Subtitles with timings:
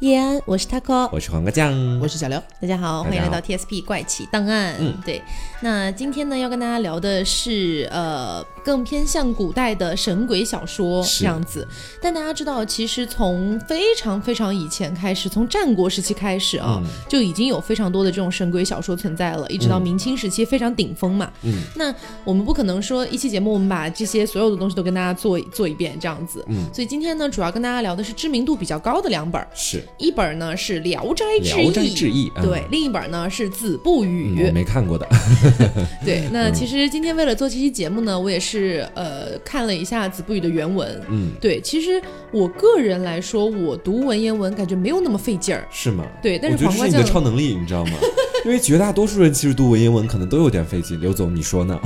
[0.00, 2.42] 叶安，我是 taco，我是黄瓜酱，我是小刘。
[2.60, 4.74] 大家好，欢迎来到 TSP 怪奇档案。
[4.80, 5.22] 嗯，对，
[5.62, 11.66] 那今天呢要跟大家聊的是呃更偏向古代的神鬼小说这样子。
[12.02, 21.30] 但大家知道，其实从非常非常以前开始，从战国时期开始啊，就已经有非常多的这种神鬼小说存在了，一直到明清时期非常顶峰嘛。
[21.42, 26.44] 嗯，那我们不可能说一期节目我们把这些所有的东西都跟大家做做一遍这样子。
[26.48, 29.42] 嗯，所以今天呢主要跟大家聊的是知名度比较高的两本。
[29.54, 29.82] 是。
[29.98, 35.06] 一本呢是《聊斋志异》，志异对，另一本呢是《子不语》，我没看过的。
[36.04, 41.00] 对，那其实今天为了做这期节目呢，我也是呃看了一下《子不语》的原文。
[41.08, 46.04] 嗯，对，其实我个人来说，我读文言文感觉没有那么费劲儿，是吗？
[46.22, 47.92] 对，但是黄瓜酱的超能力，你知道吗？
[48.44, 51.00] 因为绝大多数人其实读文言文可能都有点费劲。
[51.00, 51.80] 刘总，你说呢？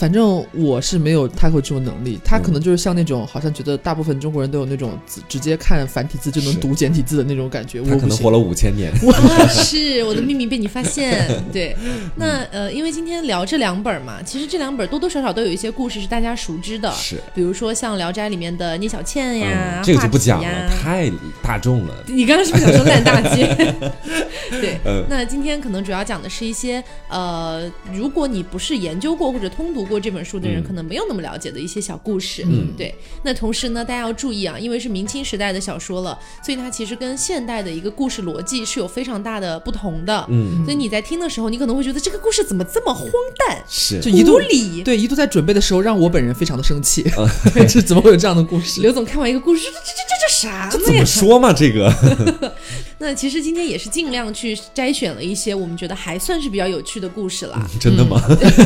[0.00, 0.06] 呃。
[0.06, 4.96] 反正我是没有太会这种能力，他可能就是像那种好像觉得大部分中国人都有那种
[5.28, 7.80] 直接看繁体字就能读简体字的那种感觉。
[7.80, 8.92] 我可能活了五千年。
[9.50, 11.26] 是我的秘密被你发现。
[11.52, 11.76] 对，
[12.14, 16.92] 那呃，因为今天聊这两本嘛，其实这两本多多少少都有一些故事是大家熟知的。
[16.92, 21.10] 是，比如说像《聊斋》里面的聂小倩呀，这个就不讲了，太
[21.42, 21.94] 大众了。
[22.06, 23.74] 你刚刚是不是想说烂大街？
[24.50, 29.85] 对，那今天可能主要讲的是一些呃，如果你不是研究过或者通读。
[29.86, 32.94] 过这本书的人可能没有那么了解的一些小故事，嗯，对。
[33.22, 40.64] 那同时呢，大家要注意啊，因为是明清时代的小说了，所以它其实跟现代的一个故事逻辑是有非常大的不同的，嗯。
[40.64, 47.04] 所以你在听的时候，你可能会觉得这个故事怎么这么荒诞，是就一度理，对，一度在准备的时候让我本人非常的生气，
[47.68, 48.80] 这 怎么会有这样的故事？
[48.80, 50.68] 刘总看完一个故事，这这这这这啥？
[50.70, 51.52] 这怎么说嘛？
[51.52, 51.92] 这个。
[52.98, 57.68] 那其实今天也是尽量去摘选了一些我们觉得还算是比较有趣的故事啦。
[57.78, 58.20] 真的吗？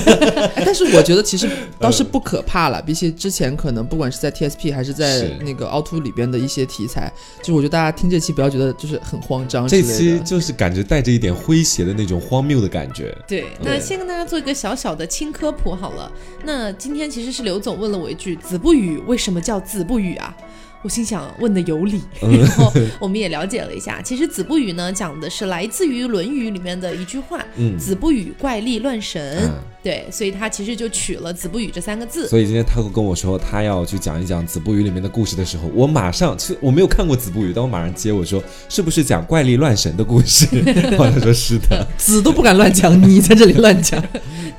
[0.64, 9.66] 但是我觉得其实倒是不可怕了，比起之前可能不管是在 TSP 还是在那个凹凸里边的一些题材，就是我觉得大家听这期不要觉得就是很慌张。
[9.66, 13.16] 这期就是感觉带着一点诙谐的那种荒谬的感觉。
[13.26, 16.10] 对，那先跟大家做一个小小的轻科普好了。
[16.44, 20.34] 那今天其实是刘总问了我一句：“子不语为什么叫子不语啊？”
[20.82, 27.44] 我心想问的有理，然后我们也了解了一下，其实子不语呢讲的是来自于《论语》里面的一句话，
[27.78, 29.50] 子不语怪力乱神。
[29.82, 32.28] 对，所以他其实就取了“子不语”这三个字。
[32.28, 40.46] 所以今天他跟我说他要去讲一讲《子不语》里面的故事的时候，我马上其实我没有看过《子不语》，但我马上接我说是不是讲怪力乱神的故事？
[40.98, 44.02] 他说是的，子都不敢乱讲，你在这里乱讲。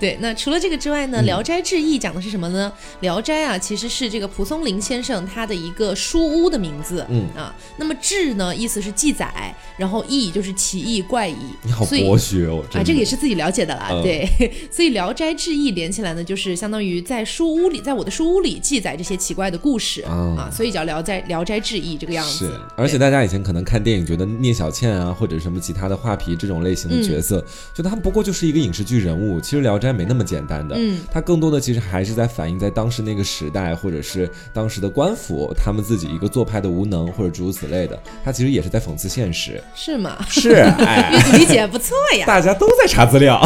[0.01, 2.73] 对，那除了这个之外呢，《聊斋志异》讲的是什么呢？
[3.01, 7.05] 《聊斋》啊，其实是这个蒲松龄先生他的一个书屋的名字。
[7.07, 11.35] 嗯啊，那么“志”呢，意思是记载，然后“异”就是奇异怪异。
[11.61, 13.89] 你好博学哦，啊，这个也是自己了解的啦。
[14.01, 14.27] 对，
[14.71, 15.09] 所以《聊》。
[15.23, 22.47] 《斋志异》连起来呢，就是相当于在书屋里，在我的书屋里记载这些奇怪的故事啊，所以叫《聊斋聊斋志异》这个样子。
[22.47, 27.39] 是，而且大家以前可能看电影，觉得聂小倩啊，或者什么其他的画皮这种类型的角色，
[27.75, 29.39] 觉得他们不过就是一个影视剧人物。
[29.39, 38.01] 其实《聊斋》没那么简单的，嗯，它更多的其实还是在反映在当时那个时代，或者是当时的官府他们自己一个做派的无能，或者诸如此类的。
[38.23, 40.17] 它其实也是在讽刺现实，是吗？
[40.29, 42.25] 是，哎，阅读理解不错呀。
[42.25, 43.41] 大家都在查资料，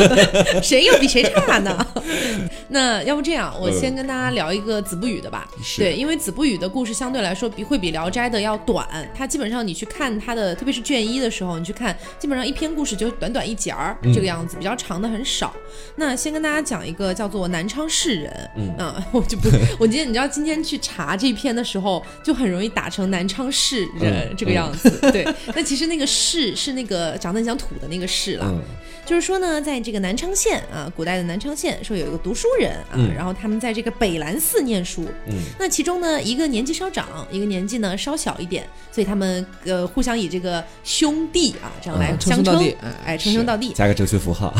[0.62, 0.98] 谁又？
[0.98, 1.86] 比谁差呢？
[2.70, 5.48] 那要不这样，我先跟大家聊一个子不语的吧。
[5.76, 8.84] 对，因为子不语的故事相对来说比会比聊斋的要短。
[9.14, 15.54] 它基本上你去看它的，特别是卷一的时候，你去看，基本上一篇故事就短短一节儿这个样子，比较长的很少。
[15.96, 18.50] 那先跟大家讲一个叫做南昌市人。
[18.56, 24.90] 嗯， 我就不，我今天你知道今天去查这篇的时候，就很容易打成南昌市人这个样子。
[25.12, 28.62] 对，那其实那个市是那个长得很像土的那个市了。
[29.08, 35.08] 就是说呢，在这个南昌县啊，古代的南昌县，说有一个读书人啊，然后他们在这个北兰寺念书。
[35.26, 44.52] 嗯，那其中呢，一个年纪稍长，一个年纪呢稍小一点，所以他们呃互相以这个兄弟啊这样来相称，哎，称兄道弟，加个哲学符号。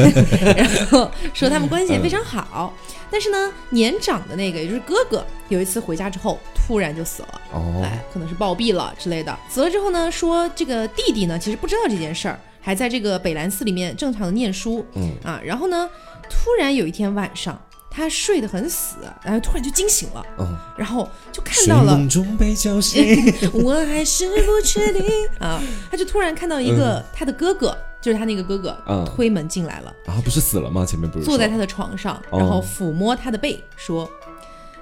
[0.56, 2.74] 然后说他们关系也非常好，
[3.10, 9.38] 但是呢，年长的那个也就是哥哥，有一次回家之后突然就死了，哦，哎，可能是暴毙了之类的。
[9.50, 12.40] 死了之后呢，说这个弟弟呢其实不知道这件事儿。
[12.60, 15.12] 还在这个北兰寺里面正常的念书，嗯。
[15.24, 15.88] 啊，然后呢，
[16.28, 17.60] 突然有一天晚上，
[17.90, 23.02] 他睡得很死，然后突然就惊醒了，嗯，然后就看到了，梦中被叫醒，
[23.52, 25.04] 我还是不确定。
[25.38, 28.76] 啊，他就突然看到一个他的哥哥，就是他那个哥哥，
[29.16, 30.86] 推门进来了，啊，不是死了吗？
[30.86, 34.08] 前面不是坐在他的床上，然后抚摸他的背，说。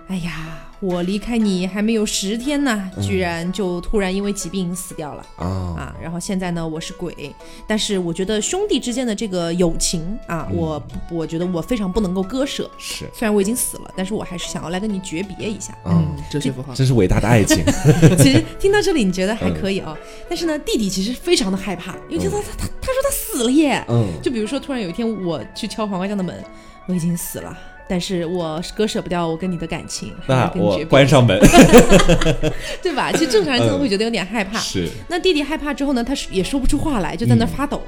[0.09, 0.68] 哎呀。
[0.81, 5.45] 我离开你还没有十天呢，居然就突然因为疾病死掉了啊
[5.77, 5.97] 啊！
[6.01, 7.35] 然后现在呢，我是鬼，
[7.67, 10.81] 但是我觉得兄弟之间的这个友情啊，我
[11.11, 12.71] 我觉得我非常不能够割舍。
[12.79, 15.77] 是，虽然我已经死了，但是我还是想要来跟你诀别一下。
[15.85, 17.65] 嗯，这是符号，这是伟大的爱情。
[18.17, 19.97] 其实听到这里你觉得还可以啊，
[20.29, 23.85] 但是呢，弟弟其实非常的害怕，因为他他他他说他死了耶。
[23.89, 26.45] 嗯，就比如说突然有一天我去敲黄瓜酱的门，
[26.87, 27.59] 我已经死了。
[27.89, 31.39] 但是我割舍不掉我跟你的感情，那我关上门，
[32.83, 33.11] 对吧？
[33.13, 34.59] 其实正常人可能会觉得有点害怕。
[34.59, 34.89] 是。
[35.09, 37.83] 那弟弟害怕之后呢，他也说不出话来，就在那发抖。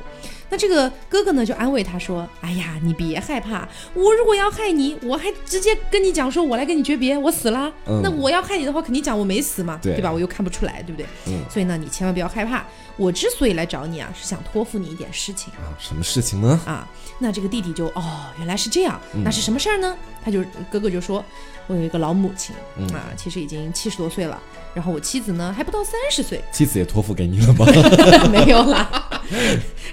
[0.51, 7.73] 那这个哥哥呢，就安慰他说：“哎呀，你别害怕，我如果要害你，我还直接跟你讲说，我来跟你诀别，我死了。
[8.03, 10.11] 那我要害你的话，肯定讲我没死嘛，对吧？
[10.13, 11.07] 我又看不出来，对不对？
[11.27, 11.45] 嗯。
[11.49, 12.65] 所以呢，你千万不要害怕。
[12.97, 15.73] 我之所以来找你啊，是想托付你一点事情啊。
[15.79, 16.61] 什么事情呢？
[16.67, 16.87] 啊，
[17.19, 19.01] 那这个弟弟就哦，原来是这样。
[19.25, 19.97] 那是什么事儿呢？
[20.23, 21.25] 他就哥哥就说，
[21.71, 22.53] 我有一个老母亲
[22.93, 24.37] 啊，其实已经七十多岁了。
[24.75, 26.43] 然后我妻子呢，还不到三十岁。
[26.53, 27.65] 妻子也托付给你了吗？
[28.33, 29.23] 没有啦。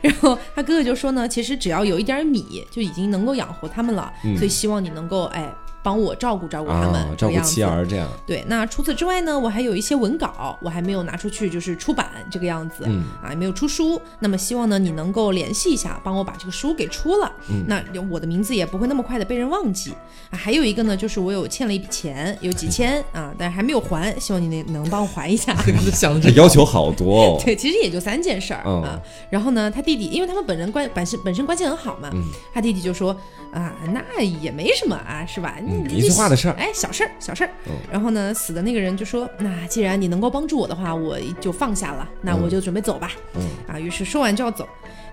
[0.01, 4.11] 然后他哥哥就说呢，其实只要有一点米，就已经能够养活他们了。
[4.35, 5.47] 所以希望你能够哎。
[5.87, 8.09] 帮我照顾照顾他们，照顾妻儿这样。
[8.25, 12.83] 对，那除此之外呢，我还有一些文稿，我还没有拿出去，就是出版这个样子，
[13.23, 14.01] 啊，也没有出书。
[14.19, 17.31] 那么希望呢，你能够联系一下，帮我把这个书给出了。
[17.67, 17.81] 那
[18.11, 19.93] 我的名字也不会那么快的被人忘记。
[20.29, 25.55] 啊，还有一个呢，就是我有欠了一笔钱，有几千 啊，但是还没有还，希望你能能帮我还一下。
[25.93, 27.41] 想这要求好多哦。
[27.45, 28.99] 对，其实也就三件事儿啊。
[29.29, 32.11] 然后呢，他弟弟，因为他们本人关本身本身关系很好嘛，
[32.53, 33.15] 他弟弟就说。
[33.53, 35.55] 啊，那也没什么啊，是吧？
[35.89, 37.49] 一句话的事儿，哎，小事儿，小事儿。
[37.91, 44.67] 然后呢，死的那个人就说：“那既然你能够帮助我的话，我就放下了，那我就准备走吧。”嗯，啊，于是说完就要走。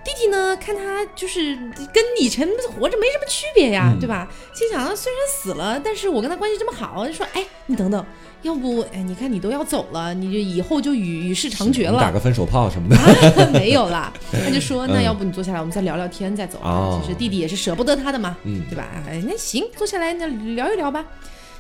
[0.05, 1.56] 弟弟呢，看他就是
[1.93, 2.46] 跟李晨
[2.78, 4.28] 活着没什么区别呀，对吧？
[4.55, 8.05] 心想，虽然死了，但是我跟他关系这么好，就说：“哎，你等等。”
[8.44, 14.12] 要不，哎，你看你都要走了，你就以后就与与世长绝了，打个分手炮什么的，没有啦。
[14.31, 16.58] 他就说，那要不你坐下来，我们再聊聊天再走。
[17.02, 18.87] 其实弟弟也是舍不得他的嘛，嗯，对吧？
[19.08, 21.02] 哎，那行，坐下来那聊一聊吧。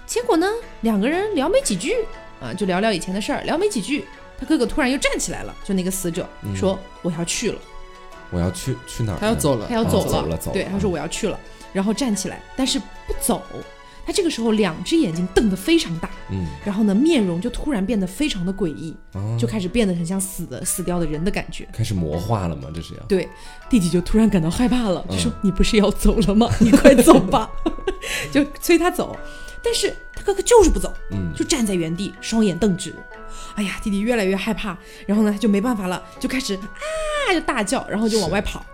[0.06, 0.46] 结果呢，
[0.82, 1.94] 两个人聊没几句
[2.38, 4.04] 啊，就聊聊以前的事儿，聊没几句，
[4.38, 7.58] 他哥哥突然又站起来了，就那个死者说我要去了，
[8.30, 9.18] 我要去去哪儿？
[9.18, 10.52] 他要走了，他要走了，走了。
[10.52, 11.40] 对，他说我要去了，
[11.72, 13.42] 然后站起来，但是不走。
[14.06, 18.94] 他这个时候两只眼睛瞪得非常大，嗯，然后呢，面容就突然变得非常的诡异，
[19.38, 22.68] 就开始变得很像死的死掉的人的感觉，开始魔化了吗？
[22.74, 23.28] 这是要对，
[23.70, 26.48] 弟弟就突然感到害怕了，就说：“你不是要走了吗？
[26.60, 27.50] 你快走吧！”
[28.30, 29.16] 就催他走，
[29.62, 32.94] 但是他哥哥就是不走，嗯，就站在原地，双眼瞪直。
[33.54, 38.64] 哎呀，弟弟越来越害怕，然后呢，他就没办法了，就开始啊，就大叫，然后就往外跑。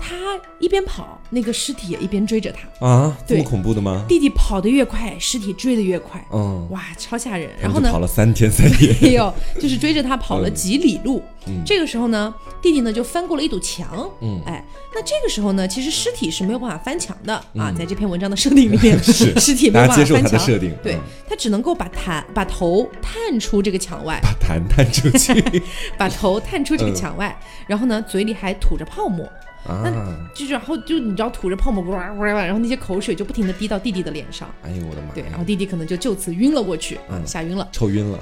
[0.00, 0.14] 他
[0.58, 2.86] 一边跑，那个尸体也一边追着他。
[2.86, 4.04] 啊，这么恐怖的吗？
[4.08, 7.50] 弟弟跑得越快，尸体追得越快，嗯，哇，超吓人。
[7.60, 11.22] 然后呢，跑了三天三夜， 没有，就是追着他跑了几里路。
[11.64, 14.64] 这个时候呢，弟弟呢就翻过了一堵墙，嗯，哎，
[14.94, 17.34] 那这个时候呢，其实尸体是没有办法翻墙的。
[17.56, 20.98] 啊，在这篇文章的设定里面， 是尸体没有办法翻墙，设定，对
[21.28, 25.62] 他只能够把探把头探出这个墙外，把痰探出去，
[25.98, 29.30] 把头探出这个墙外，然后呢，嘴里还吐着泡沫。
[29.66, 29.90] 那
[30.34, 34.48] 就是，然后就你知道吐着泡沫，哇哇，然后那些口水就不停的滴到弟弟的脸上。
[34.62, 35.14] 哎呦我的妈！
[35.14, 38.18] 对，然后弟弟可能就就此晕了过去，啊，吓晕了，臭晕了。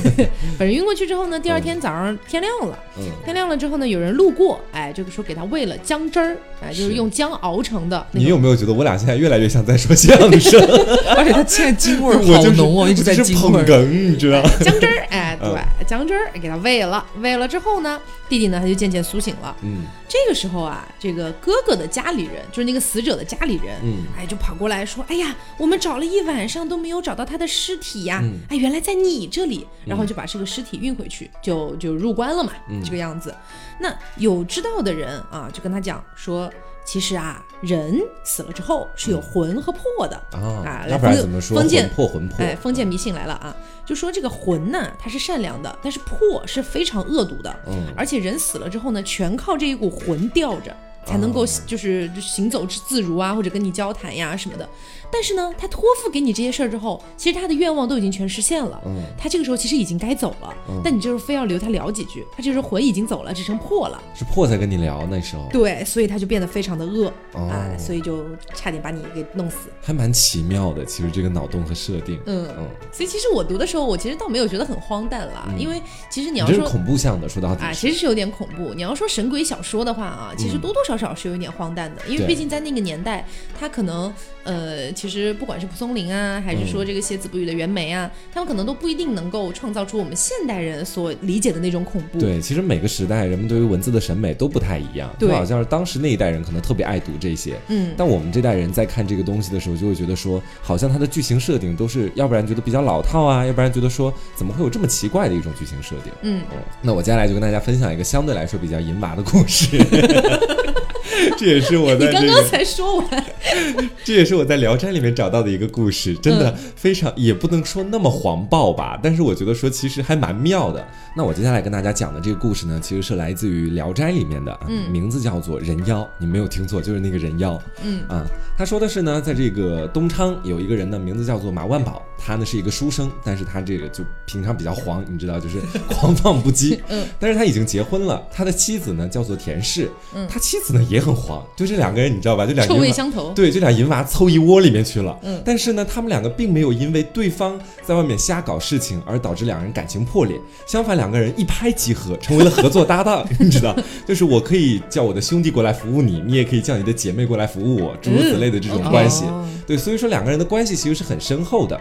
[0.56, 2.78] 反正晕过去之后呢，第二天早上天亮了，
[3.24, 8.06] 天亮了之后呢，有人路过，哎，这个时候给他喂了姜汁儿，哎，就是用姜熬成的。
[8.12, 10.60] 你有没有觉得我俩现在越来越像在说相声？
[11.16, 13.84] 而且他现在京味儿 好浓哦，一直在京味儿。
[13.84, 14.40] 你知道？
[14.60, 19.54] 姜汁儿，哎，对，姜汁儿给他喂了，喂了之后呢，弟弟呢他就渐渐苏醒了。
[19.62, 20.84] 嗯，这个时候啊。
[20.98, 28.22] 这个哥哥的家里人，就是那个死者的家里人，嗯，哎，就跑过来说：“哎呀，我们找了一晚上都没有找到他的尸体呀！
[28.48, 32.52] 哎，原来在你这里。”然后就把这个尸体运回去，就就入关了嘛，
[32.84, 33.32] 这个样子。
[33.78, 36.50] 那有知道的人啊，就跟他讲说
[36.84, 42.44] ：“其实啊，人死了之后是有魂和魄的啊。”要不然怎么说封建魄魂魄？
[42.44, 43.54] 哎，封建迷信来了啊！
[43.84, 47.54] 就说这个魂呢，它是善良的，但是魄是非常恶毒的。
[47.66, 50.74] 嗯，而且人死了之后呢，全靠这一股魂吊着。
[51.06, 54.68] 才能够就是行走之自如啊，或者跟你交谈呀什么的。
[55.08, 58.82] 但是呢，他托付给你这些事儿之后，其实他的愿望都已经全实现了。
[58.84, 60.52] 嗯，他这个时候其实已经该走了。
[60.68, 64.02] 嗯，但你就是非要留他聊几句，他这时候魂已经走了，只剩魄了。
[64.16, 65.48] 是魄在跟你聊那时候。
[65.52, 69.70] 对，所以他就变得非常的恶啊，所以就差点把你给弄死。
[69.80, 72.18] 还蛮奇妙的，其实这个脑洞和设定。
[72.26, 72.66] 嗯嗯。
[72.90, 78.74] 所以其实我读的时候，我其实倒没有觉得很荒诞啦，因为其实你要说恐怖向的，说到底啊，其实是有点恐怖。
[78.74, 83.24] 你要说神鬼小说的话啊，其实多多少少少是有一点荒诞的，因为毕竟在那个年代，
[83.58, 84.12] 他可能
[84.44, 92.18] 呃，其实不管是蒲松龄啊，还是说这个写子不语的袁枚啊，他们可能都不一定能够创造出我们现代人所理解的那种恐怖。
[92.18, 106.12] 对，其实每个时代人们对于文字的审美都不太一样，对好像是当时那一代人可能特别爱读这些，嗯，但我们这代人在看这个东西的时候，就会觉得说，好像它的剧情设定都是，要不然觉得比较老套啊，要不然觉得说，怎么会有这么奇怪的一种剧情设定？
[106.22, 106.42] 嗯，
[106.82, 109.76] 那我接下来就跟大家分享一个相对来说比较淫娃的故事。
[111.36, 113.24] 这也是我在你刚刚才说完，
[114.04, 120.86] 这也是我在《聊斋》里面找到的一个故事，真的非常也不能说那么黄暴吧，但是我觉得说其实还蛮妙的。
[121.16, 128.02] 那我接下来跟大家讲的这个故事呢，其实是来自于《聊斋》里面的，嗯，名字叫做人妖，你没有听错，就是那个人妖，嗯。
[128.08, 159.24] 啊，他说的是呢，在这个东昌有一个人呢，名字叫做马万宝，他呢是一个书生，但是他这个就平常比较黄，你知道，就是 狂放不羁，嗯，但是他已经结婚了，他的妻子呢叫做田氏，嗯，他妻子呢也很黄，就这两个人你知道吧，就两臭味相投，对，这俩银娃凑一窝里面去了，嗯，但是呢，他们两个并没有因为对方在外面瞎搞事情而导致两人感情破裂，相反，两个人一拍即合，成为了合作搭档， 你知道，就是我可以叫我的兄弟过来服务你，你也可以叫你的姐妹过来服务我，诸如此类的这种关系，
[159.66, 161.78] 对，所以说两个人的关系其实是很深厚的。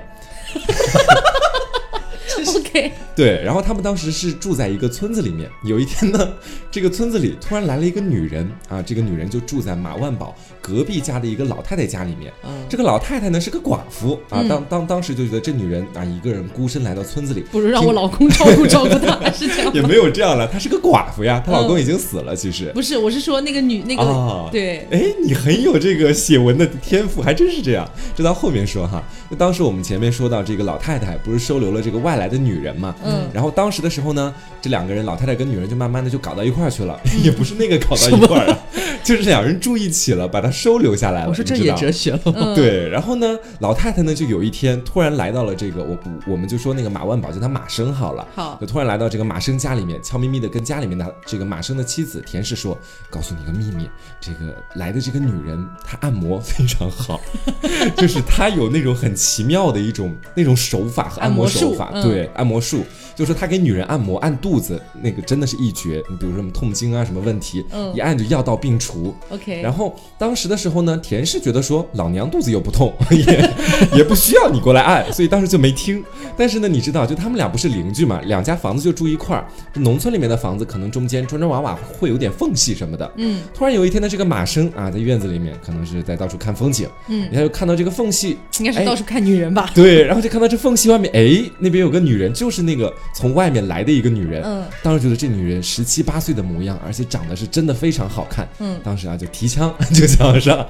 [2.57, 5.49] OK，对，然后他们当时是住在一个村子里面。
[5.63, 6.33] 有一天呢，
[6.69, 12.33] 这个村子里突然来了一个女人啊，这个女人就住在马万宝隔壁家的一个老太太家里面。
[12.43, 19.71] 嗯，这个老太太呢是个寡妇啊，当当当时就觉得这女人啊一个人孤身来到村子里，不如让我老公照顾照顾她，是这样。
[19.75, 22.35] 也没有这样了，她是个寡妇呀， 她老公已经死了。
[22.35, 27.87] 其实不是，我是说那个女那个对，哎，你很有这个写文的天赋，还真是这样。
[28.15, 38.59] 这到后面说哈，就当时我们前面说到这个老太太不是收留了这个外来的女人嘛，嗯，然后当时的时候呢，这两个人老太太跟女人就慢慢的就搞到一块儿去了，也不是那个搞到一块儿啊，
[39.03, 41.29] 就是两人住一起了，把她收留下来了。
[41.29, 42.19] 我说这也哲学了，
[42.55, 42.87] 对。
[42.89, 52.77] 然后呢，老太太呢就有一天突然来到了这个我我们就说那个马万宝就他马生好了，好，就突然来到这个马生家里面，悄咪咪的跟家里面的这个马生的妻子田氏说，
[53.09, 53.89] 告诉你个秘密，
[54.21, 57.19] 这个来的这个女人她按摩非常好，
[57.97, 62.83] 就是她有那种很奇妙的一种那种手法和按摩手法，对，按摩术。
[63.15, 66.03] 就是他给女人按摩按肚子，那个真的是一绝。
[66.09, 69.15] 你比如说什么痛经啊，什么问题，一按就药到病除。
[69.29, 69.61] OK。
[69.61, 73.53] 然后当时的时候呢，田氏觉得说老娘肚子又不痛， 也
[73.97, 76.03] 也不需要你过来按，所以当时就没听。
[76.37, 79.45] 但是呢，你知道，就他们俩不是邻居嘛，两家房子就住一块儿。
[79.75, 83.11] 农村里面的房子可能中间砖砖瓦瓦会有点缝隙什么的。
[83.17, 83.41] 嗯。
[83.53, 86.87] 突然有一天呢，这个马生啊，在院子里面可能是在到处看风景。
[87.07, 87.29] 嗯。
[87.33, 89.69] 他就看到这个缝隙，应该是到处看女人吧？
[89.75, 90.03] 对。
[90.03, 92.93] 然后就看到这缝隙外面，哎，那边有个女人，就是那个。
[93.13, 100.65] 从外面来的一个女人，嗯，当时觉得这女人十七八岁的模样，而且长得是真的非常好看，嗯，当时啊就提枪 就想上，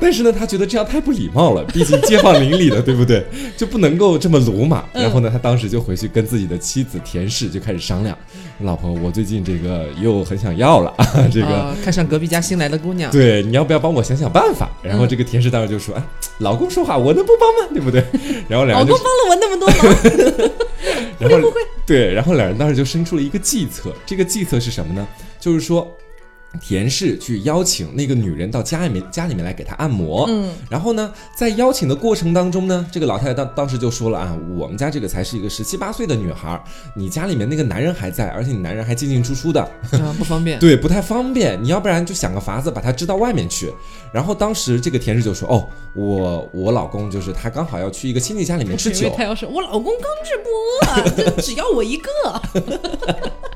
[0.00, 3.24] 但是呢，他觉得这样太不礼貌了，毕竟街坊邻里的，对不对？
[3.56, 4.86] 就不能够这么鲁莽。
[4.92, 8.16] 然后呢，他当时就回去跟自己的妻子田氏就开始商量，
[8.60, 10.94] 老婆，我最近这个又很想要了，
[11.32, 14.70] 这个看上隔壁家新来的姑娘，对，你要不要帮我想想办法？
[14.82, 16.02] 然后这个田氏当时就说，哎，
[16.38, 17.74] 老公说话我能不帮吗？
[17.74, 18.04] 对不对？
[18.48, 20.50] 然后两人老公帮了我那么多忙，
[21.18, 21.60] 然后不会。
[21.86, 23.94] 对，然后两人当时就生出了一个计策。
[24.04, 25.08] 这个计策是什么呢？
[25.40, 25.90] 就是说，
[26.60, 30.26] 田氏去邀请那个女人到家里面家里面来给她按摩。
[30.28, 36.60] 嗯，然后呢，在邀请的过程当中呢，这个老太太当当时就说了啊，我们家这个才是一个十七八岁的女孩，
[36.96, 39.68] 你家里面那个男人还在，而且你男人还进进出出的，
[40.16, 40.58] 不方便。
[40.60, 41.62] 对，不太方便。
[41.62, 43.72] 你要不然就想个法子把他支到外面去。
[44.12, 52.10] 然后当时这个田氏就说：“哦，我我老公就是他刚好要去一个亲戚家里面吃酒。”他要是我老公刚直播，就只要我一个。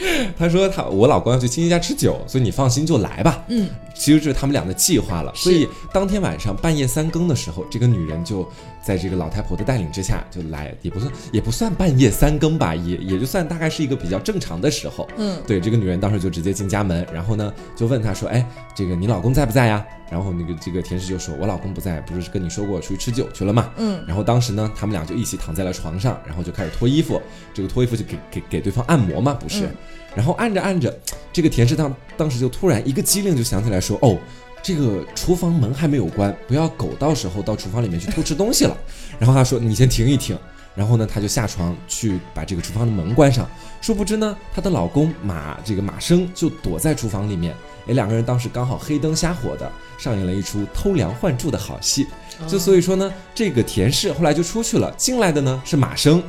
[0.38, 3.44] 他说他我老公要去亲戚家吃酒，所以你放心就来吧。
[3.48, 5.32] 嗯，其实这是他们俩的计划了。
[5.34, 8.48] 所以当天晚上半夜三更的时候，这个女人就。
[8.82, 15.06] 在这个老太婆的带领之下，就来也不算也不算半夜三更吧，也也就算大概是一个比较正常的时候。
[15.18, 18.42] 嗯，对，这个女人当时就直接进家门，然后呢就问她说：“哎，
[18.74, 27.22] 这个你老公在不在呀？”然后那个这个田氏就说：“我老公不在，不是跟你说过出去吃酒去了吗？”嗯，然后当时呢，他们俩就一起躺在了床上，然后就开始脱衣服，
[27.54, 29.70] 这个脱衣服就给给给对方按摩嘛，不是？
[30.14, 30.94] 然后按着按着，
[31.32, 34.18] 这个田氏当当时就突然一个机灵，就想起来说：“哦。”
[34.62, 38.76] 这个厨房门还没有关，不要狗到时候到厨房里面去偷吃东西了。
[39.18, 40.38] 然后他说：“你先停一停。”
[40.76, 43.48] 然后呢，他就下床去把这个厨房的门关上。
[43.80, 47.54] 殊不知呢，她的老公马这个马生就躲在厨房里面。
[47.90, 52.06] 哎，两个人当时刚好黑灯瞎火的，上演了一出偷梁换柱的好戏。
[52.48, 56.22] 就所以说呢，这个田氏后来就出去了，进来的呢是马生。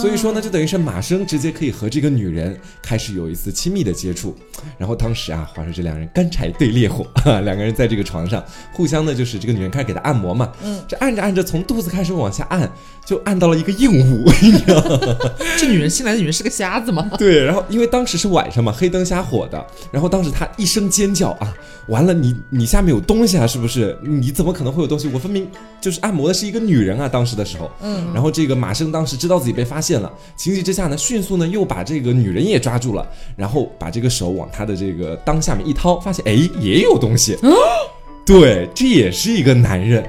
[0.00, 4.34] 所以说呢，就等于是马生直接可以和这个女人开始有一次亲密的接触。
[4.78, 7.06] 然后当时啊，话说这两人干柴对烈火，
[7.44, 12.70] 两个人在这个床上互相呢，就是这个女人开始给他按摩嘛，嗯，这按着按着，从肚子开始往下按，
[13.04, 14.30] 就按到了一个硬物？
[15.58, 17.10] 这女人新来的女人是个瞎子吗？
[17.18, 21.54] 对，然后因为当时是晚上嘛，黑灯瞎火的，然后当时她一声尖叫啊，
[21.88, 23.96] 完了，你你下面有东西啊，是不是？
[24.02, 25.08] 你怎么可能会有东西？
[25.12, 25.48] 我分明
[25.80, 37.38] 就是按摩的是一个女人啊，当时的时候，嗯，然后这个马生当时知道自己被发现了，情急之下呢，迅速呢又把这个女人也抓住了，然后把这个手往他的这个裆下面一掏，发现哎也有东西，
[38.26, 40.04] 对，这也是一个男人。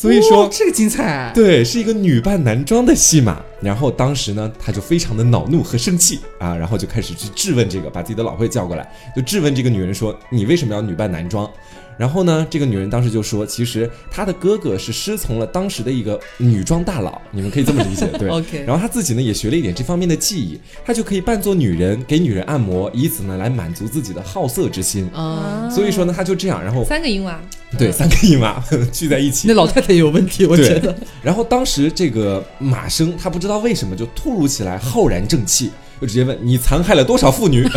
[0.00, 3.42] 所以说这个精彩，对，是一个女扮男装的戏码。
[3.60, 11.50] 然后当时呢，他就非常的恼怒和生气啊，然后就开始去质问这个，把自己的老婆叫过来，就质问这个女人说：“你为什么要女扮男装？”
[11.98, 18.28] 然后呢，这个女人当时就说，其实她的哥哥是师从了当时的一个女装大佬，你们可以这么理解， 对。
[18.28, 18.64] OK。
[18.64, 25.10] 然后她自己呢也学了一点这方面的技艺，她就可以扮作女人给女人按摩，以此呢来满足自己的好色之心。
[25.12, 25.68] 啊。
[25.68, 27.40] 所以说呢，她就这样，然后三个淫娃，
[27.76, 28.62] 对，三个淫娃
[28.92, 29.48] 聚在一起。
[29.48, 30.94] 那老太太有问题，我觉得。
[31.20, 37.68] 然后当时这个马生他不知道为什么就突如其来浩然正气，就直接问你残害了多少妇女。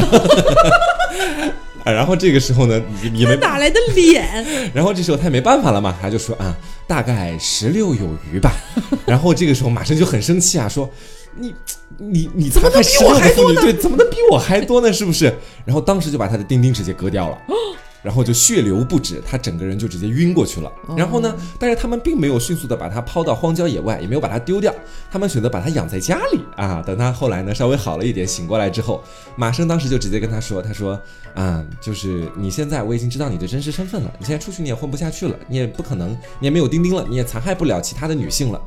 [1.84, 4.46] 啊，然后这个时候呢，你你们哪来的脸？
[4.74, 6.56] 然后这时候他也没办法了嘛，他就说啊，
[6.88, 8.54] 大概十六有余吧。
[9.06, 10.90] 然后这个时候马上就很生气啊，说
[11.38, 11.54] 你
[11.98, 13.62] 你你怎么能比我还多呢？
[13.62, 14.92] 对，怎么能比我还多呢？
[14.94, 15.34] 是不是？
[15.66, 17.38] 然后当时就把他的钉钉直接割掉了。
[18.01, 20.72] 然后就血流不止，他整个人就直接晕过去了。
[20.98, 24.74] 然后呢，但是他们并没有迅速的把他抛到荒郊野外，也没有把他丢掉，
[25.12, 26.84] 他们选择把他养在家里啊。
[26.86, 29.03] 等他后来呢稍微好了一点，醒过来之后，
[29.36, 31.00] 马生当时就直接跟他说：“他说
[31.36, 38.62] 啊，就是你现在我已经知道你的真实身份了，你现在出去你也混不下去了，你也不可能，你也没有丁丁了，你也残害不了其他的女性了。”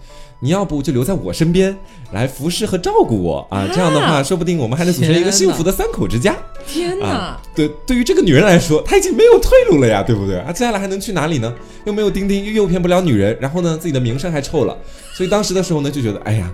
[0.45, 1.75] 你要不就留在我身边
[2.13, 3.67] 来服侍和照顾我啊？
[3.73, 6.37] 这样的话，说不定我们还能组成一个幸福的三口之家。
[6.67, 7.41] 天哪！
[7.57, 10.37] 对，对于这个女人来说，她已经没有退路了呀，对不对？
[10.41, 11.51] 啊，接下来还能去哪里呢？
[11.87, 14.77] 又没有丁丁，又诱骗不了女人，然后呢，自己的名声还臭了。
[15.15, 16.53] 所以当时的时候呢，就觉得，哎呀。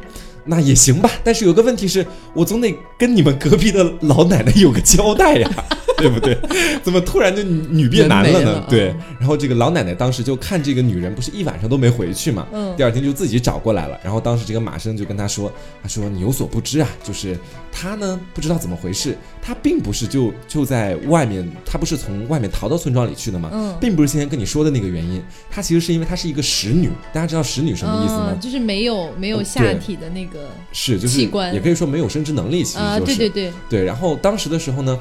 [0.50, 2.04] 那也行吧，但是有个问题是，
[2.34, 5.48] 我总得跟你们隔壁的老奶奶有个交代呀，
[5.96, 6.36] 对不对？
[6.82, 8.66] 怎么突然就女变男了呢？
[8.68, 13.96] 对，然后这个老奶奶当时就看这个女人不是一晚上都没回去嘛，嗯，第二天就自己找过来了。
[14.02, 17.38] 然后当时这个马生就跟她说，她说你有所不知啊，就是
[17.72, 23.48] 他呢不知道怎么回事，他并不是就就在外面，他不是从外面逃到村庄里去的吗？
[23.52, 28.36] 嗯，并不是先前跟你说的那个原因，他其实是因为她是一个使女，大家知道使女什么意思吗？
[28.40, 30.50] 就是没有没有下体的那个。
[30.72, 33.84] 是，就是也可以说没有生殖能力，其实就是对对对对。
[33.84, 34.98] 然后当时的时候呢，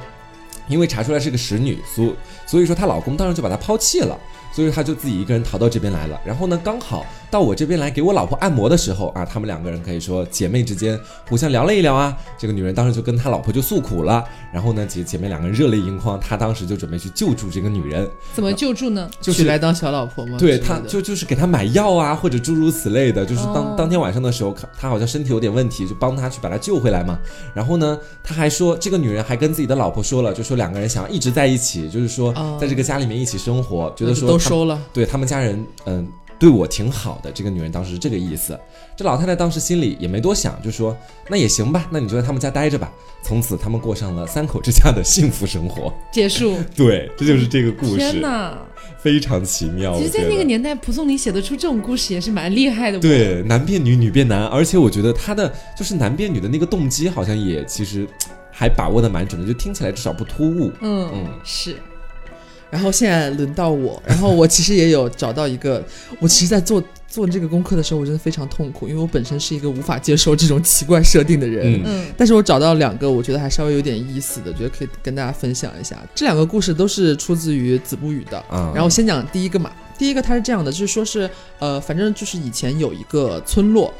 [0.67, 2.13] 因为查出来是个使女，所
[2.45, 4.17] 所以说她老公当时就把她抛弃了，
[4.53, 6.19] 所以她就自己一个人逃到这边来了。
[6.23, 7.05] 然后呢，刚好。
[7.31, 12.17] 到我这边来给我老婆按摩的时候啊，他们两个人可以说姐妹之间互相聊了一聊啊。
[12.37, 18.09] 这个女人当时就跟她老婆就诉苦了，然后呢姐姐妹两个人热泪盈眶，她当时就准备去救助这个女人。
[18.33, 19.09] 怎么救助呢？
[19.21, 20.37] 就是来当小老婆吗？
[20.39, 23.25] 对，她就就是给她买药啊，或者诸如此类的。
[23.25, 27.19] 就是当当天晚上的时候，她好像身体有点问题，就帮她去把她救回来嘛。
[27.53, 34.79] 然后呢，他还说这个女人还跟自己的老婆说了，就说两个人想要一直在一起，就是说在这个家里面一起生活，觉得说都收了。
[34.91, 36.07] 对他们家人，嗯。
[36.39, 38.57] 对我挺好的，这个女人当时是这个意思。
[38.95, 40.95] 这老太太当时心里也没多想，就说
[41.29, 45.93] ：“那也行吧，那你就在他们家待着吧。”从此他们过上了三口之家的幸福生活。
[46.11, 46.57] 结束。
[46.73, 47.97] 对，这就是这个故事。
[47.97, 48.57] 天哪，
[49.01, 49.97] 非常奇妙。
[49.97, 52.97] 其实，在那个年代，蒲松龄写得出这种故事也是蛮厉害的。
[52.97, 58.07] 对，男变女，女变男，而且我觉得他的就是男变女的那个动机，好像也其实
[58.49, 60.71] 还把握的蛮准的，就听起来至少不突兀。
[60.79, 61.75] 嗯嗯，是。
[62.69, 65.83] 然后现在轮到我， 然后我其实也有找到一个，
[66.19, 71.81] 我其实，在做做这个功课的时候，我真的非常痛苦，因为我本身是一个无法接受这种奇怪设定的人。
[71.83, 75.97] 嗯，但是我找到两个，我觉得还稍微有点意思的，觉得可以跟大家分享一下。
[76.13, 78.37] 这两个故事都是出自于《子不语》的。
[78.49, 83.91] 啊，然后先讲第一个嘛，第一个它是这样的，就是说是呃，反正就是以前有一个村落，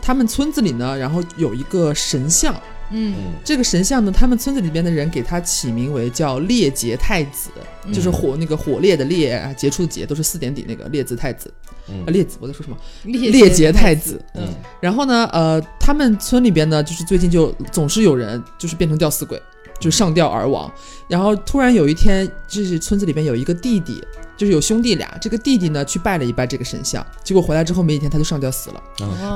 [0.00, 2.54] 他们村子里呢，然后有一个神像。
[2.90, 7.50] 嗯，这个神像呢，他们村子里边的人给他起名为叫烈杰太子，
[7.92, 11.52] 就是火那个火烈的烈啊，杰出的杰都是四点底那个烈字太子，
[11.88, 12.76] 啊烈子我在说什么？
[13.04, 14.20] 烈烈节太子。
[14.34, 14.48] 嗯，
[14.80, 19.40] 然后呢，呃，他们村里边呢，就是最近就总是有人就是变成吊死鬼，
[19.80, 20.72] 就上吊而亡。
[21.08, 24.02] 然后突然有一天，就是村子里边有一个弟弟，
[24.36, 28.82] 就是有兄弟俩，这个弟弟呢去拜了一拜这个神像，结果回来之后没几天他就上吊死了。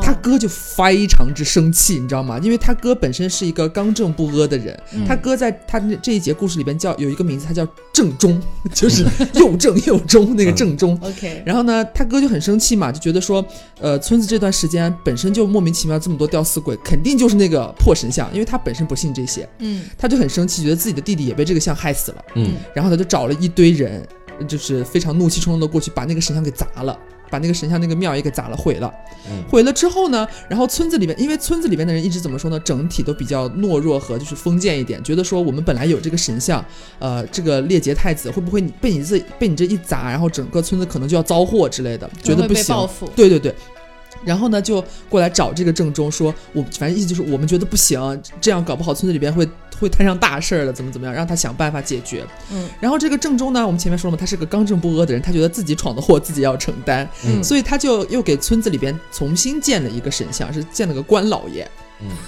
[0.03, 2.39] 他哥就非常之生气，你知道吗？
[2.43, 8.41] 因为他哥本身是一个刚正不阿的人，他哥在他这一节故事里边叫有一个名字，他叫正中，
[8.75, 10.99] 就是 又正又中那个正中。
[11.03, 13.45] OK，然后呢，他哥就很生气嘛，就觉得说，
[13.81, 19.49] 呃，村子这段时间本身就莫名其妙这么多吊死鬼，肯定就是那个破神像，因为他本身不信这些。
[19.59, 22.25] 嗯，他就很生气，觉得自己的弟弟也被这个像害死了。
[22.35, 24.07] 嗯，然后他就找了一堆人。
[24.47, 26.99] 就是非常怒气冲冲的过去，把那个神像给砸了，
[27.31, 28.93] 把那个神像那个庙也给砸了，毁了。
[29.49, 32.59] 毁了之后呢，然后村子里面，因为村子里面的人一直怎么说呢？
[32.61, 36.65] 整体都比较懦弱和就是封建一点，觉得说我们本来有这个神像，
[36.99, 42.77] 呃，这个列杰太子会不会被你这被你这一砸，然后整个村子可能就要遭祸之类的，觉得不行。
[43.15, 43.55] 对对对。
[44.25, 52.25] 然后呢，就过来找这个正中，说我反正意思就是我们觉得不行，这样搞不好村子里边会会摊上大事儿了，怎么怎么样，让他想办法解决。
[52.53, 61.69] 嗯，然后这个正中呢，我们前面说了嘛，他是个刚正不阿的人，他觉得自己闯的祸自己要承担，嗯，所以他就又给村子里边重新建了一个神像，是建了个官老爷。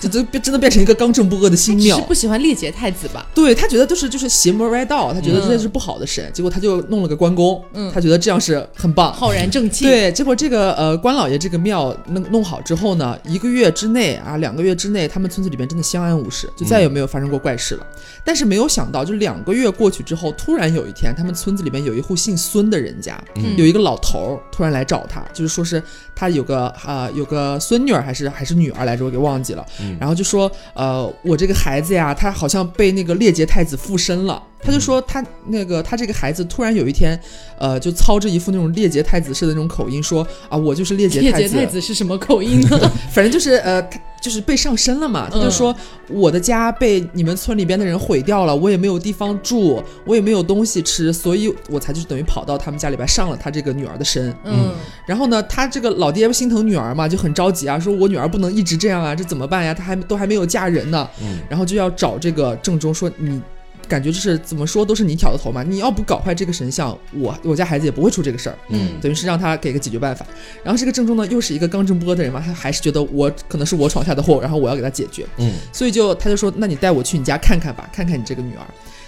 [0.01, 3.27] 这这变真的变成一个刚正不阿的新庙，是不喜欢历劫太子吧？
[3.35, 9.85] 对他觉得就是就是邪魔歪道，他觉得这是不好的神，结果他就弄了个关公，嗯，他觉得这样是很棒，浩然正气。
[9.85, 17.87] 对，结果这个呃关老爷这个庙弄弄好之后呢，一个月之内啊，两个月之内，他们村子里边真的相安无事，就再也没有发生过怪事了。
[18.25, 23.23] 但是没有想到，就两个月过去之后，突然有一天，他们村子里面有一户姓孙的人家，
[23.57, 25.83] 有一个老头突然来找他，就是说是
[26.15, 29.62] 他有个啊有个孙女儿还是还是女儿来着，我给忘记了，
[29.99, 30.51] 然后就说。
[30.75, 34.43] 呃，我这个孩子呀，他好像被那个列杰太子附身了。
[34.61, 37.19] 他就说他那个他这个孩子突然有一天，
[37.59, 41.39] 呃，就操着一副那种列杰太子式的那种口音说啊，我就是列杰太子。
[41.39, 42.91] 列杰太子是什么口音呢？
[43.13, 45.29] 反正就是呃，他就是被上身了嘛。
[45.31, 45.77] 他就说
[46.09, 54.35] 我的家被你们村里边的人毁掉了，我也没有地方住，我也没有东西吃，所以我才就是等于跑到他们家里边上了他这个女儿的身。
[54.45, 54.73] 嗯。
[55.05, 59.75] 然后呢，他这个老爹心疼女儿嘛，就很着急啊，说我女儿不能一直这样啊，这怎么办呀？
[59.75, 61.07] 她还都还没有嫁人呢。
[61.21, 61.41] 嗯。
[61.51, 63.43] 然后就要找这个郑州说你。
[63.89, 68.59] 感觉就是怎么说都是你挑的头嘛，你要不搞坏这个神像，我我家孩子也不会出这个事儿。
[68.69, 70.25] 嗯，等于是让他给个解决办法。
[70.63, 75.27] 然后这个正中呢，又是一个刚正不阿的人嘛，他还是觉得我可能是我闯下的祸，然后我要给他解决。
[75.37, 78.63] 嗯，所以就他就说，那你带我去你家看看吧，看看你这个女儿。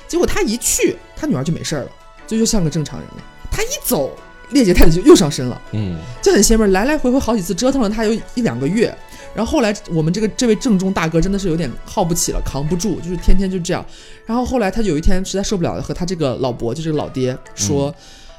[0.06, 1.90] 结果他一去，他女儿就没事儿了，
[2.26, 3.24] 就又像个正常人了。
[3.50, 4.14] 他一走，
[4.50, 5.60] 列姐太子就又上身了。
[5.72, 8.96] 嗯，就很邪门，来来回回好几次折腾了他有一两个月。
[9.34, 13.84] 然后后来我们这个这位正中大哥真的是有点耗不起了，扛不住，就是天天就这样。
[14.24, 17.94] 然后后来他有一天实在受不了了，和他这个老伯，就是老爹说。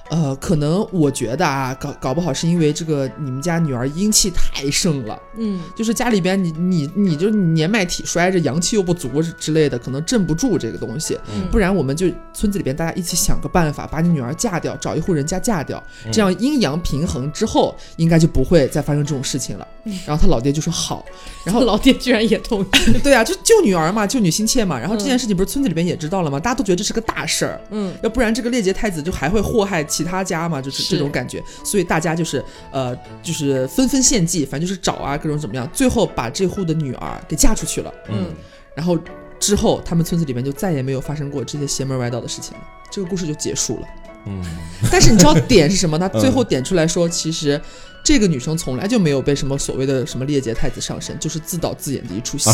[0.10, 11.18] 呃，可能我觉得啊，搞搞不好是因为这个你们家女儿阴气太盛了，嗯，就是家里边你你你就年迈体衰，这阳气又不足之类的，可能镇不住这个东西。
[11.52, 19.68] 不然我们就村子里边大家一起想个办法，把你女儿嫁掉，找一户人家嫁掉，这样阴阳平衡之后，应该就不会再发生这种事情了。
[20.06, 21.04] 然后他老爹就说好，
[21.44, 22.68] 然后老爹居然也同意。
[23.04, 24.80] 对啊，就救女儿嘛，救女心切嘛。
[24.80, 26.40] 然后这件事情不是村子里边也知道了吗？
[26.40, 29.84] 大家都觉得这是个大事儿，嗯，要不然这个列杰太子就还会祸害。
[29.96, 37.94] 其他家嘛，就是这种感觉，所以大家就是呃，就是纷纷献祭，反正就是找啊，各种怎么样，最后把这户的女儿给嫁出去了。
[38.10, 38.34] 嗯，
[38.76, 39.00] 然后
[39.40, 43.88] 之后他们村子里面就再也没有发生过这些邪门歪道的事情了，这个故事就结束了。
[44.26, 44.44] 嗯，
[44.92, 45.98] 但是你知道点是什么？
[46.00, 47.62] 他最后点出来说，其实。
[48.06, 52.52] 这个女生从来就没有被什么所谓的什么列杰太子上身，就是自导自演的一出戏。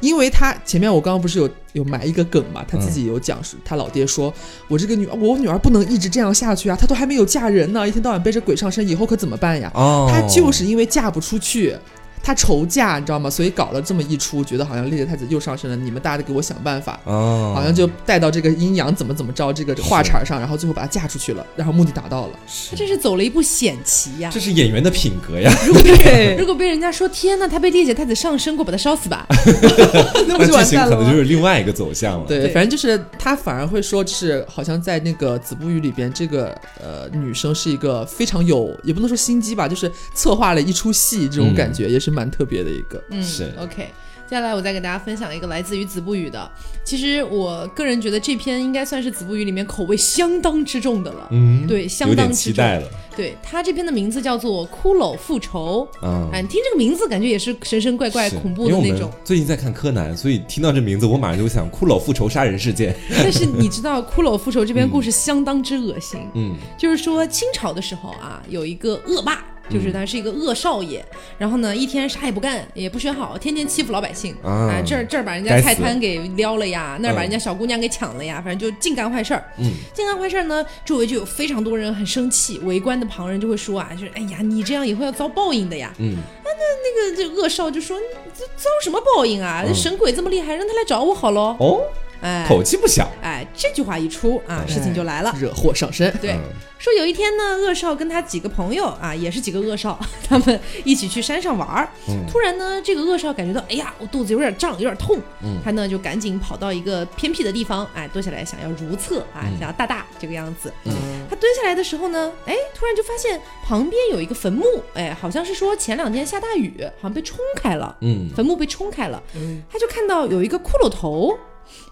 [0.00, 4.32] 因为她前面我刚刚不是有有埋一个梗嘛，她自己有讲述，她老爹说
[4.68, 9.68] ：“我这个女我女儿不能一直这样下去啊，她都还没有嫁人呢，一天到晚背着鬼上身，以后可怎么办呀？”
[10.08, 11.76] 她就是因为嫁不出去。
[12.26, 13.30] 他愁嫁，你知道吗？
[13.30, 22.32] 所以搞了这么一出，觉得好像列杰太子又上身了，你们大家得给我想办法，哦，好像就带到这个阴阳怎么怎么着这个话茬上，然后最后把她嫁出去了，然后目的达到了。
[22.68, 24.28] 他这是走了一步险棋呀！
[24.34, 25.56] 这是演员的品格呀！
[25.64, 25.82] 如果
[26.36, 29.24] 如果被人家说天呐，他被列杰太子上身过，把他烧死吧，
[30.26, 32.26] 那剧情可能就是另外一个走向了。
[32.26, 36.48] 对，反正就是他反而会说，就是好像在那个子不语里边，这个
[36.82, 42.15] 呃女生是一个非常有，也不能说心机吧，就是策划了一出戏这种感觉，也是。
[42.16, 43.88] 蛮特别的一个，嗯，是 OK。
[44.28, 46.50] 接下来我再给大家分享一个来自于子不语的。
[46.82, 52.88] 其实我个人觉得这篇应该算是子不语里面口味相当之重的了，嗯，对，相当期待了。
[53.16, 59.12] 对他这篇的名字叫做《骷髅复仇》，嗯，哎，听这个名字感觉也是神神怪怪、恐怖的那种。
[59.24, 62.96] 最近在看柯南，所以听到这名字，我马上就想骷髅复仇杀人事件。
[63.08, 69.44] 但是你知道骷髅复仇这篇故事相当之恶心，嗯，就是说清朝的时候啊，有一个恶霸。
[69.68, 71.04] 就是他是一个恶少爷，
[71.38, 79.44] 然后呢一天啥也不干，也不学好，天天欺负老百姓啊，这儿这儿把人家菜摊给撩了呀，那儿把人家小姑娘给抢了呀，反正就净干坏事儿。
[79.58, 85.92] 嗯，净干坏事儿呢，周围就有非常多人很生气，围观的旁人就会说啊，就是哎呀，你这样以后要遭报应的呀。
[85.98, 87.98] 嗯，那那那个这恶少就说，
[88.36, 89.64] 这遭什么报应啊？
[89.74, 91.56] 神鬼这么厉害，让他来找我好喽。
[91.58, 91.80] 哦。
[92.26, 93.08] 哎，口气不小。
[93.22, 96.12] 哎，这句话一出啊，事情就来了，惹祸上身。
[96.20, 96.36] 对，
[96.76, 99.96] 说有一天呢，恶少跟他几个朋友啊，也是几个恶少，
[100.28, 101.88] 他们一起去山上玩儿。
[102.28, 105.16] 突然呢，这个恶少感觉到，哎呀，我肚子有点胀，有点痛。
[105.44, 110.72] 嗯，他呢就赶紧跑到一个偏僻的地方，哎，蹲下来想要如厕啊，想要大大这个样子。
[110.84, 110.92] 嗯，
[111.30, 117.96] 他蹲下来的时候呢，哎，突然就发现旁边有一个坟墓，哎，好像是说前两天下大雨，好像被冲开了。
[118.00, 119.22] 嗯，坟墓被冲开了。
[119.36, 121.36] 嗯，他就看到有一个骷髅头。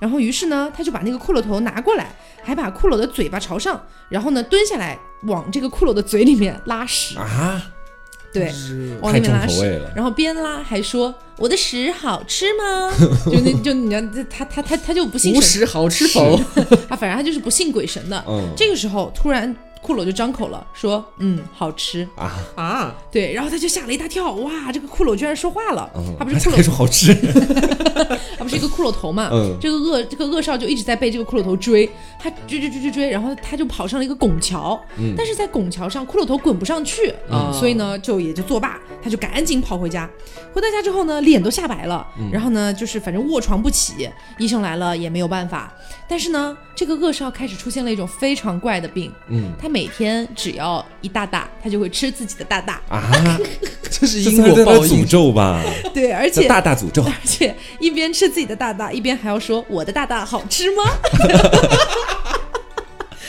[0.01, 7.63] 然后，于是呢，他就把那个骷髅头拿过来，还把骷髅的嘴巴朝上，然后呢，蹲下来往这个骷髅的嘴里面拉屎啊，
[8.33, 8.53] 对，
[9.01, 12.91] 往里面拉屎，然后边拉还说：“我的屎好吃吗？”
[13.31, 16.39] 就那就你看他他他他就不信无屎好吃否？
[16.89, 18.25] 他 反正他就是不信鬼神的。
[18.29, 19.55] 嗯，这个时候突然。
[19.85, 22.09] 骷髅就张口了，说：“嗯，好吃。
[22.17, 22.33] 啊。
[22.57, 27.15] 啊！”对，然后他就吓了一大跳，哇，这个骷髅居然说话了，他不是骷髅说好吃，
[28.39, 29.29] 他不是一个骷髅头嘛？
[29.61, 34.81] 这个恶这个恶少就一直在被这个骷髅头追，他追追追追追，然后他就跑上了一个拱桥，
[35.17, 37.13] 但是在拱桥上骷髅头滚不上去，
[37.53, 40.09] 所以呢就也就作罢，他就赶紧跑回家。
[40.53, 45.73] 回到家之后呢，脸都吓白了，然后呢就是反正卧床不起，医生来了也没有办法。
[46.09, 53.37] 但是呢，这个恶少开始出现了一种非常怪的病，嗯，他每天只要一大大，他就会吃自己的大大啊，
[53.91, 55.61] 这是因果报应诅咒吧？
[55.93, 60.85] 对，而且大大诅咒，而且一边吃自己的大大，一边还要说我的大大好吃吗？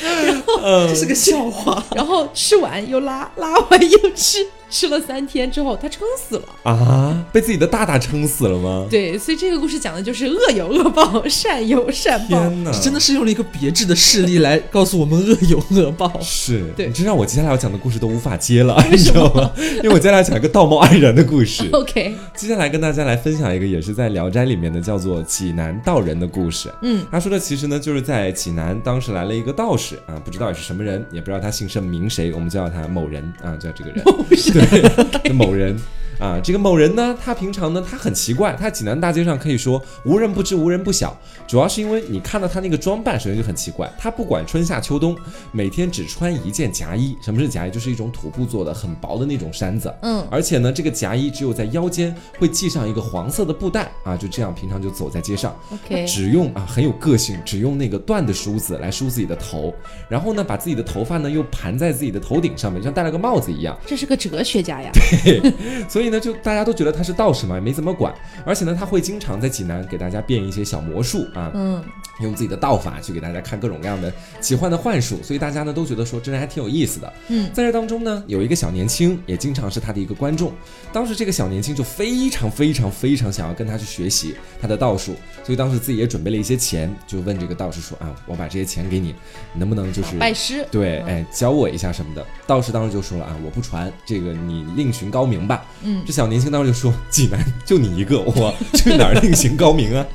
[0.27, 4.45] 然后这是个笑话，然后吃完又拉，拉完又吃。
[4.75, 7.25] 吃了三天之后，他撑死了啊！
[7.31, 8.85] 被自己的大大撑死了吗？
[8.89, 12.37] 对，所以这个故事讲的就是恶有恶报，善有善报。
[12.37, 16.11] 天哪，真的是用了一个别致的事例来告诉我们恶有恶报。
[16.19, 19.49] 是，对，你这让我接下来要讲的故事都无法接了， 你知道吗？
[19.81, 21.63] 因为我接下来讲一个道貌岸然的故事。
[21.71, 26.69] OK，接下来跟大家来分享一个也是在《聊斋》里面的，叫做济南道人的故事。
[26.81, 34.03] 嗯，他说的其实呢，就是在济南当时来了一个道士啊，不知道也是什么人，也不知道他姓甚名谁，我们叫他某人啊，叫这个人。
[34.51, 34.64] 对，
[35.33, 35.79] 某人。
[36.19, 41.15] 啊，这个某人呢，他平常呢，他很奇怪，他济南大街上可以说无人不知，无人不晓。
[41.47, 43.91] 主要是因为你看到他那个装扮，首先就很奇怪。
[43.97, 45.15] 他不管春夏秋冬，
[45.51, 47.15] 每天只穿一件夹衣。
[47.21, 47.71] 什么是夹衣？
[47.71, 49.93] 就是一种土布做的，很薄的那种衫子。
[50.01, 55.53] 嗯，而且呢，这个夹衣只有在腰间会系上一个黄色的布带啊，就这样平常就走在街上。
[55.69, 59.73] OK，只用啊很有个性，只用那个缎的梳子来梳自己的头，
[60.07, 63.77] 然后呢，把自己的头发呢又盘在自己的头顶上面，像戴了个帽子一样。
[63.85, 64.89] 这是个哲学家呀。
[65.23, 65.41] 对，
[65.89, 66.04] 所以。
[66.05, 68.13] 所以呢，就大家都觉得他是道士嘛，也没怎么管。
[68.45, 71.83] 而且呢，他会经常在济南给大家变一些小魔术啊，嗯，
[72.19, 75.17] 用自己的道法去给大家看各种各样的奇幻的幻术。
[75.23, 77.11] 所以大家呢都觉得说这人还挺有意思的。
[77.29, 80.53] 嗯，在这当中呢，有一个小年轻也经常是他的一个观众。
[80.93, 89.15] 当时这个小年轻就非常非常非常想要跟他去学习他的道术，所以当时自己也准备了一些钱，就问这个道士说啊，我把这些钱给你，
[89.55, 90.63] 能不能就是拜师？
[90.69, 92.23] 对，哎，教我一下什么的。
[92.45, 95.65] 道士当时就说了啊，我不传，这个你另寻高明吧。
[95.81, 95.94] 嗯。
[96.05, 100.05] 这小年轻当时就说：“济南就你一个，我去哪儿另行高明啊？”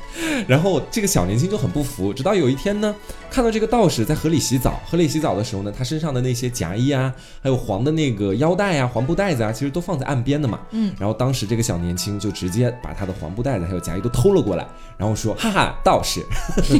[0.47, 2.13] 然后这个小年轻就很不服。
[2.13, 2.95] 直到有一天呢，
[3.31, 10.59] 看到这个道士在河里洗澡，河里洗澡的时候呢，他身上的那些夹衣啊，还有黄的那个腰带啊、黄布袋子啊，其实都放在岸边的嘛。
[10.71, 10.93] 嗯。
[10.99, 14.67] 然后当时这个小年轻就直接把他的黄布袋子还有夹衣都偷了过来，
[14.97, 16.25] 然后说：“哈哈，道士，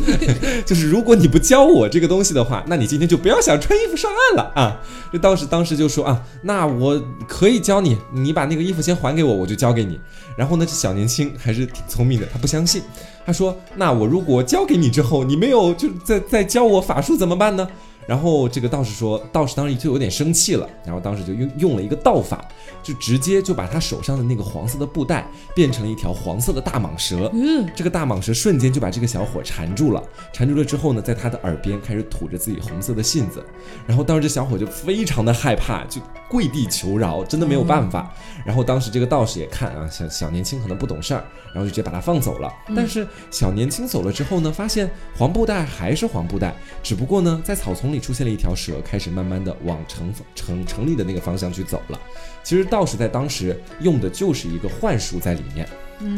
[0.65, 4.79] 就是如果你不教我这个东西的话，那你今天就不要想穿衣服上岸了啊！”
[5.11, 9.99] 这道士当时就说：“啊，那我可以教你，你把那个衣服先。”还给我，我就交给你。
[10.35, 12.81] 然后呢，这小年轻还是挺聪明的，他不相信。
[13.25, 17.67] 他说：“那我如果教给你之后，你没有就在在教我法术怎么办呢？”
[18.11, 22.45] 然后这个道士说，道士当时就有点生气了，然后当时就用用了一个道法，
[22.83, 27.31] 就直接就把他手上的那个黄色的布袋变成了一条黄色的大蟒蛇。
[27.33, 33.41] 嗯，这个大蟒蛇瞬间就把这个小伙缠住了，缠住了之后呢，在他的耳边开始吐着自己红色的信子。
[33.87, 38.13] 然后当时这小伙就非常的害怕，就跪地求饶，真的没有办法。
[38.45, 42.51] 然后当时这个道士也看啊，小小年轻可能不懂事儿，然后就直接把他放走了。
[42.75, 48.00] 但是小年轻走了之后呢，发现黄布袋还是黄布袋，只不过呢，在草丛里。
[48.01, 52.01] 出现了一条蛇，开始慢慢的往城城城里的那个方向去走了。
[52.43, 55.65] 其实道士在当时用的就是一个幻术在里面。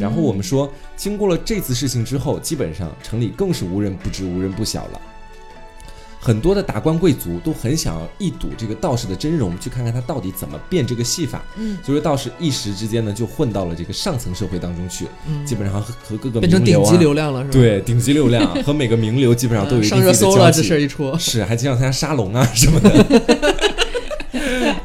[0.00, 5.00] 然后我们说，经过了这次事情之后，基本上城里更是无人不知、无人不晓了。
[6.24, 11.44] 很多的达官贵族都很想要一睹这个道士的真容，去看看他到底怎么变这个戏法。
[11.56, 15.06] 嗯，所以说道士一时之间呢，就混到了这个上层社会当中去，
[15.44, 17.52] 基本上和和各个变成顶级流量了，是吧？
[17.52, 23.73] 对，顶级流量和每个名流基本上都有一 上热搜了，这事儿一出，是还经常参加沙龙啊什么的。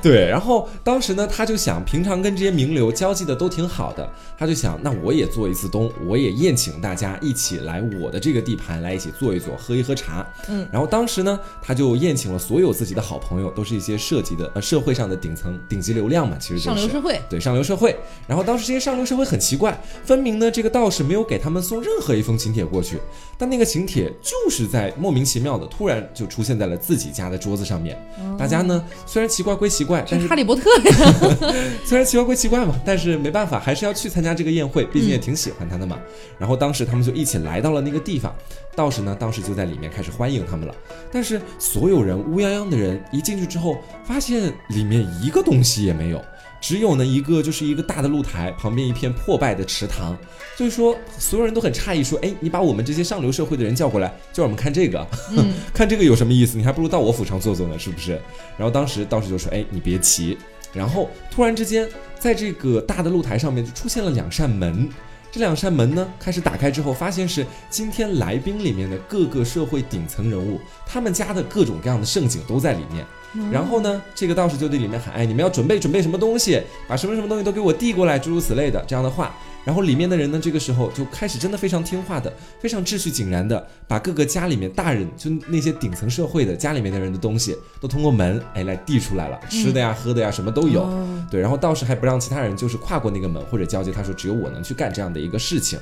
[0.02, 10.26] 对，然后当时呢，他就想，平常跟这些名流交际的都挺好的，他就想，那我也做一次东，我也宴请大家一起来我的这个地盘来一起坐一坐，喝一喝茶。
[10.48, 17.22] 嗯，然后当时呢，他就宴请了所有自己的好朋友，都是一些涉及的呃社会上的顶层顶级流量嘛，其实就是上流社会。
[17.30, 17.98] 对，上流社会。
[18.28, 23.00] 然后当时这些上流社会很奇怪，分明呢这个道士没有给他们送任何一封请帖过去，
[23.38, 27.98] 但那个请帖就是在莫名其妙的突然就出现在了自己家的桌子上面。
[28.38, 30.96] 大家呢虽然奇怪归奇怪，但是哈利波特呀，
[31.86, 35.98] 虽然奇怪归奇怪嘛，但是没办法，还是要去参加这个宴会，毕竟也挺喜欢他的嘛。
[36.38, 38.34] 然后当时他们就一起来到了那个地方，
[38.76, 40.76] 道士呢当时就在里面开始欢迎他们了。
[41.12, 46.24] 但是所有人乌泱泱的人一进去之后，发现里面一个东西也没有，
[46.62, 50.18] 只有呢一个就是一个大的露台，旁边一片破败的池塘。
[50.58, 55.08] 所以说所有人都很诧异，说：“哎，你把我们这些上流社会的人叫过来，叫我们看这个，
[55.74, 56.58] 看这个有什么意思？
[56.58, 58.20] 你还不如到我府上坐坐呢，是不是？”
[58.58, 60.38] 然后当时道士就说：“哎，你别急。”
[60.74, 64.88] 然后突然之间，在这个大的露台上面就出现了两扇门。
[65.32, 73.06] 这两扇门呢，开始打开之后，发现是今天来宾里面的各个社会顶层人物，他们家的各种各样的盛景都在里面。
[73.52, 90.90] 然后呢，这个道士就对里面喊：“哎，你们要准备准备什么东西，把什么什么东西都给我递过来，诸如此类的这样的话。”然后里面的人呢，这个时候就开始真的非常听话的，非常秩序井然的，把各个家里面大人，就那些顶层社会的家里面的人的东西，都通过门哎来递出来了，吃的呀、喝的呀，什么都有。
[91.30, 95.78] 对，然后道士还不让其他人就是跨过那个门或者交接，他说只有我能去干这样的一个事情。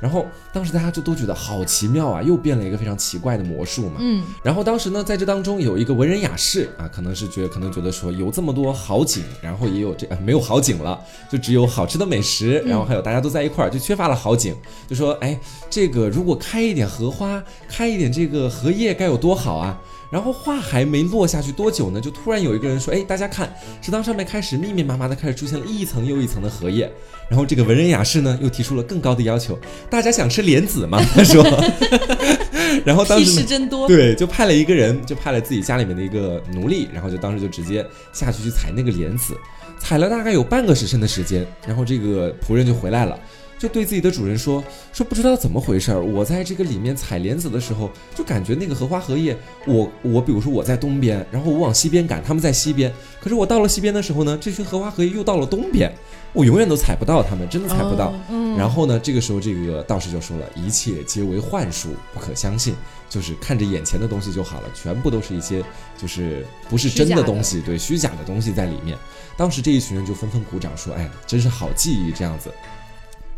[0.00, 3.96] 然后当时大家就都觉得好奇妙啊，又变了一个非常奇怪的魔术嘛。
[3.98, 4.24] 嗯。
[4.42, 10.98] 然后当时呢，在这当中有一个文人雅士啊，可能是觉得可能觉得说有这么多好景，然后也有这没有好景了，
[11.30, 14.54] 就只有好吃的美食，然后还有大家都在一块儿，就缺乏了好景，
[14.88, 19.78] 就说哎，这个如果开一点荷花，开一点这个荷叶，该有多好啊！
[20.10, 26.90] 然后话还没落下去多久呢，就突然有一个人说：“哎，大家看，池塘上面开始密密麻麻的开始出现了一层又一层的荷叶。”
[27.30, 29.56] 然后这个文人雅士呢，又提出了更高的要求
[29.88, 31.44] ：“大家想吃莲子吗？” 他说。
[32.84, 39.36] 然后当时真多，对，就派了一个人，就派了自己家里面的一个奴隶，然后就当时就直接下去去采那个莲子，
[39.78, 43.18] 采了大概有半个时辰的时间，然后这个仆人就回来了。
[43.60, 55.92] 就对自己的主人说说不知道怎么回事儿，我在这个里面采莲子的时候，就感觉那个荷花荷叶，我我比如说我在东边，然后我往西边赶，他们在西边，可是我到了西边的时候呢，这群荷花荷叶又到了东边，
[56.32, 58.14] 我永远都采不到它们，真的采不到。
[58.30, 62.74] 嗯然后呢，这个时候这个道士就说了一切皆为幻术，不可相信，
[63.10, 65.62] 就是看着眼前的东西就好了，全部都是一些
[65.96, 68.96] 就是不是真的东西，对，虚假的东西在里面。
[69.36, 72.50] 当时这一群人就纷纷鼓掌说，哎呀，真是好技艺这样子。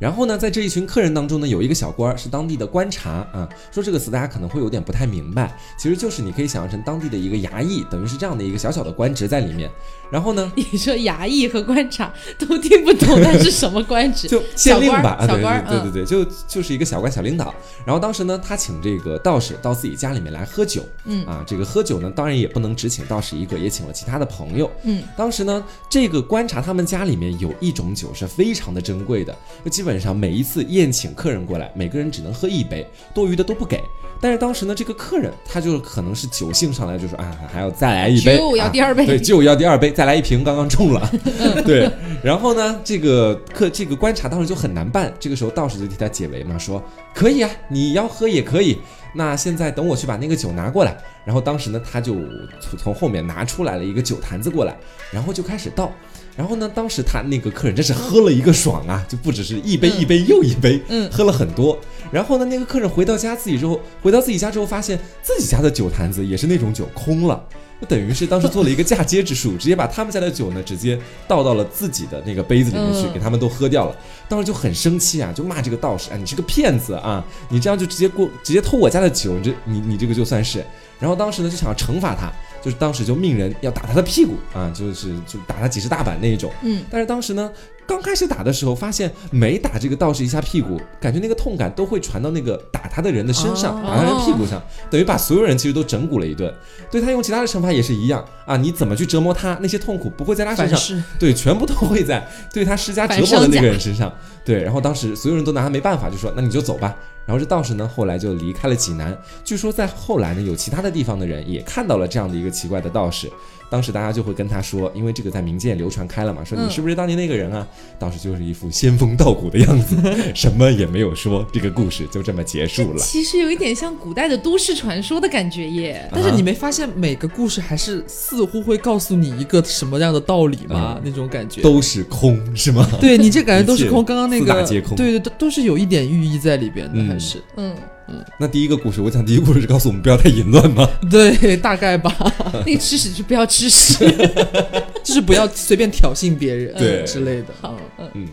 [0.03, 3.49] 然后呢，在这一群客人当中呢，有一个小官儿是当地的观察啊。
[3.71, 9.71] 说这个词大家可能会有点不太明白，其实就是你可以想象成当地的一个衙役，等于是这样的一个小小的官职在里面。
[10.12, 14.29] 然后呢， 你说衙役和官察都听不懂，那是什么官职？
[14.31, 17.55] 就县令吧，小官，对对对，就就是一个小官小领导。
[17.87, 24.70] 然后当时呢，他请这个道士到自己家里面来喝酒，嗯啊，这个喝酒呢，当然也不能只请道士一个，也请了其他的朋友。
[24.83, 29.35] 嗯，当时呢，这个观察他们家里面有一种酒是非常的珍贵的。
[29.70, 33.81] 基本上每一次宴请客人过来，每个人只能喝一杯，多余的都不给。
[34.22, 41.11] 但是当时呢，这个客人他就可能是酒兴上来，就说啊，还要再来一杯，就要第二杯，对，就要第二杯，再来一瓶，刚刚中了，
[41.66, 41.90] 对。
[42.22, 45.12] 然后呢，这个客这个观察当时就很难办。
[45.18, 46.80] 这个时候道士就替他解围嘛，说
[47.12, 48.78] 可以啊，你要喝也可以。
[49.12, 50.96] 那现在等我去把那个酒拿过来。
[51.24, 52.14] 然后当时呢，他就
[52.61, 54.76] 从从后面拿出来了一个酒坛子过来，
[55.11, 55.92] 然后就开始倒。
[56.35, 61.79] 然后呢，当时他那个客人真是喝了一个爽啊，就不只是一杯一杯又一杯，嗯，喝了很多。
[62.11, 67.42] 然后呢，那个客人回到家自己之后，回到自己家之后，发现自己家的酒坛子也是那种酒空了，
[67.81, 73.97] 就等于是当时做了一个嫁接之术， 直接把他们家的酒呢，直接倒到了自己的那个杯子里面去，给他们都喝掉了。
[74.29, 80.64] 当时就很生气啊，就骂这个道士啊，你是个骗子啊，你这样就直接过，直接偷我家的酒，你这你你这个就算是。
[80.99, 82.33] 然后当时呢，就想要惩罚他。
[82.62, 86.51] 就是当时就命人要打他的屁股啊，就是就打他几十大板那一种。
[86.62, 87.51] 嗯，但是当时呢，
[87.87, 96.53] 刚开始打的时候，发现每打这个道士一下屁股，感觉那个痛感都会传到那个打他的人的身上，打他人屁股上，等于把所有人其实都整蛊了一顿。
[96.90, 104.12] 对他用其他的惩罚也是一样啊，你怎么去折磨他，那些痛苦不会在他身上，对，全部都会在 对他施加折磨的那个人身上。
[104.44, 106.96] 对，然后当时所有人都拿他没办法，就说那你就走吧。
[107.24, 109.16] 然后这道士呢，后来就离开了济南。
[109.44, 113.30] 据说在后来呢，有其他的地方的人也看到了这样的一个奇怪的道士。
[113.72, 117.66] 当时大家就会跟他说，因为这个在民间流传开了嘛，说你是不是当年那个人啊？
[117.98, 119.96] 当时就是一副仙风道骨的样子，
[120.37, 122.98] 什么也没有说，这个故事就这么结束了。
[122.98, 126.06] 其实有一点像古代的都市传说的感觉耶。
[126.12, 131.00] 但是你没发现每个故事还是似乎会告诉你一个什么样的道理吗？
[131.02, 132.87] 那种感觉都是空是吗？
[133.00, 134.04] 对你这感觉都是 空。
[134.04, 134.62] 刚刚那个
[134.94, 137.75] 对对都都是有一点寓意在里边的，还是嗯。
[138.09, 140.88] 嗯，那第一个故事，我讲第一个故事是告诉我们不要太淫乱吗？
[141.11, 142.15] 对，大概吧。
[142.67, 144.05] 那个吃屎就不要吃屎，
[145.05, 147.48] 就是不要随便挑衅别人，对之类的。
[147.61, 147.77] 好，
[148.15, 148.27] 嗯。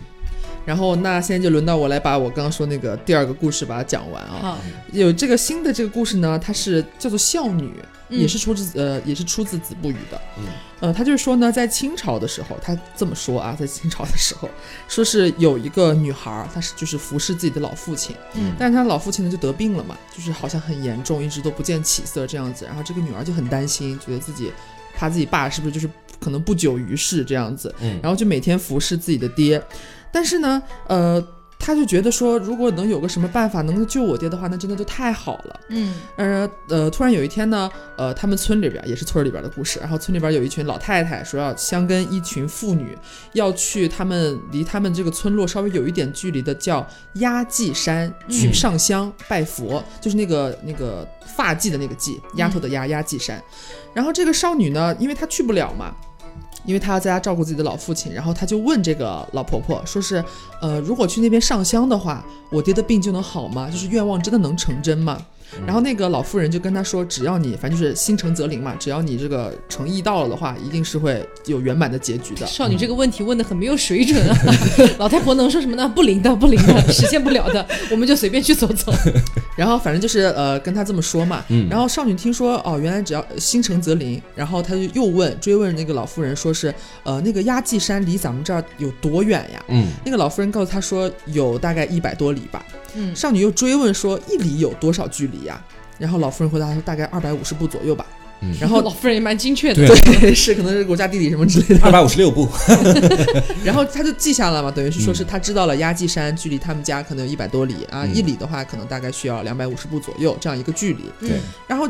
[0.70, 4.40] 然后那现在就轮到我来把我刚刚说那个第二个故事把它讲完啊。
[4.40, 4.58] 好，
[4.92, 7.74] 有这个新的这个故事呢，它是叫做孝女。
[8.10, 10.20] 也是出自呃，也是出自《子不语》的。
[10.40, 10.44] 嗯，
[10.80, 14.50] 呃，他就是说呢，在清朝的时候，他这么说啊，在清朝的时候，
[14.90, 22.66] 说是有一个女孩，她是就是服侍自己的老父亲，嗯，但是她老父亲呢就得病了嘛，就是好像很严重，一直都不见起色这样子。
[22.66, 24.52] 然后这个女儿就很担心，觉得自己
[24.96, 25.88] 怕自己爸是不是就是
[26.20, 29.62] 可能不久于世这样子，嗯，然后就每天服侍自己的爹，
[30.12, 31.26] 但是呢，呃。
[31.62, 35.60] 他就觉得说，如果能有个什么办法能够救我爹的话，那真的就太好了。
[35.68, 42.98] 嗯，呃呃，突然有一天呢，呃，他们村里边也是村里边的故事，然后村里边有一群老太太说要相跟一群妇女
[43.34, 51.06] 要去他们离他们这个村落稍微有一点距离的叫压髻山去上香拜佛，就是那个那个
[51.36, 53.44] 发髻的那个髻，丫头的丫压髻山。
[53.94, 55.94] 然后这个少女呢，因为她去不了嘛。
[56.70, 60.24] 因为他要在家照顾自己的老父亲，然后他就问这个老婆婆，说是，
[60.62, 63.68] 呃，如果去那边上香的话，我爹的病就能好吗？
[63.72, 65.20] 就是愿望真的能成真吗？
[65.66, 74.36] 然后那个老妇人就跟他说：“只要你反正就是心诚则灵嘛，只要你这个诚意到了的话，一定是会有圆满的结局的。”少女这个问题问的很没有水准啊！
[75.00, 75.88] 老太婆能说什么呢？
[75.88, 78.94] 不灵的，不灵的， 实现不了的，我们就随便去走走。
[79.56, 81.44] 然后反正就是呃跟他这么说嘛。
[81.50, 81.68] 嗯。
[81.70, 86.74] 然后少女听说哦，原来只要心诚则灵，然后他就又问追问那个老妇人，说是
[87.04, 89.64] 呃那个压髻山离咱们这儿有多远呀？
[89.68, 89.88] 嗯。
[90.06, 92.64] 那个老妇人告诉他说有大概一百多里吧。
[92.96, 93.16] 嗯。
[93.16, 95.39] 少女又追问说一里有多少距离？
[95.46, 95.62] 呀，
[95.98, 98.06] 然后老夫人回答说大概二百五十步左右吧。
[98.42, 101.86] 嗯，然后 老夫人也蛮精确的，对， 是可能是国家地理什么之类的。
[101.86, 102.48] 二百五十六步。
[103.66, 111.04] 然后他就记下了嘛，等于是说是他知道了压髻山距离他们家可能有一百多里啊，一里的话可能大概需要两百五十步左右这样一个距离。
[111.20, 111.88] 对，然后。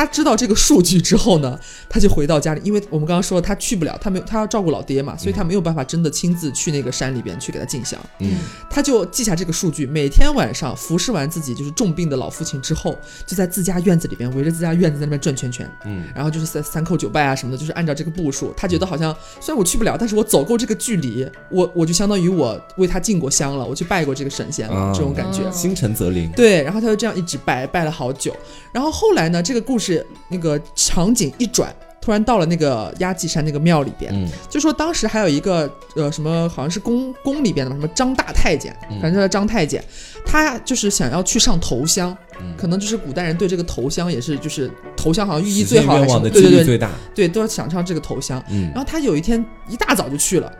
[0.00, 8.00] 他知道这个数据之后呢，他就回到家里，因为我们刚刚说他去不了，他没有，他要照顾老爹嘛，所以他没有办法真的亲自去那个山里边去给他进香。
[8.20, 8.38] 嗯，
[8.70, 15.70] 他就记下这个数据，每天晚上服侍完自己就是重病的老父亲之后，就在自家院子里边围着自家院子在那边转圈圈。
[15.84, 18.54] 嗯，然后就是三三叩九拜啊什么的，就是按照这个步数。
[18.56, 25.50] 他觉得好像虽然我去不了，但是我走够这个距离，我我就相当于我为他进过香了，我去拜过这个神仙了，这种感觉。
[25.52, 26.32] 心诚则灵。
[26.34, 28.34] 对，然后他就这样一直拜，拜了好久。
[28.72, 29.89] 然后后来呢，这个故事
[30.28, 34.12] 那个场景一转，突然到了那个压髻山那个庙里边，
[34.48, 39.82] 就说当时还有一个呃什么，好像是宫宫里边的什么张大太监，反正叫张太监，
[40.24, 42.16] 他就是想要去上头香，
[42.56, 48.42] 可能就是古代人对这个头香也是就是头香好像寓意最好，对对对，最大，对都要想上这个头香。
[48.74, 50.50] 然后他有一天一大早就去了，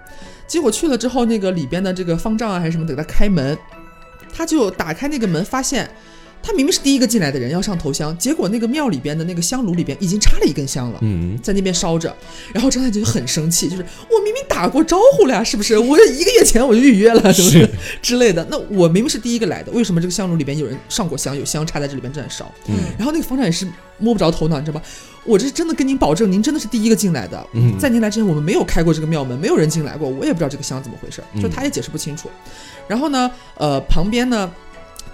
[0.46, 3.56] 结果去了之后，那个里边的这个方丈啊还是什么给他开门，
[4.32, 5.88] 他就打开那个门发现。
[6.43, 12.14] 他明明是第一个进来的人，要上头香，结果那个庙里边的那个香炉里边已经插了一根香了，嗯，在那边烧着。
[12.53, 15.76] 然后张太君就很生气，就是我明明打过招呼了呀，是不是？
[15.78, 17.68] 我一个月前我就预约了， 是不是
[18.01, 18.47] 之类的？
[18.51, 22.51] 那我明明是第一个来的，为什么这个香炉里边有人上过香，有香插在这里边正在烧？
[22.66, 23.66] 嗯，然后那个房产也是
[23.99, 24.84] 摸不着头脑，你知道吧？
[25.24, 27.47] 我这是真的跟您保证，您真的是第一个进来的。
[27.53, 32.30] 嗯，在您来之前，我们没有开过这个庙门，没有人进来过，我也不知道这个香怎么回事，就他也解释不清楚。
[32.88, 34.51] 然后呢，呃，旁边呢。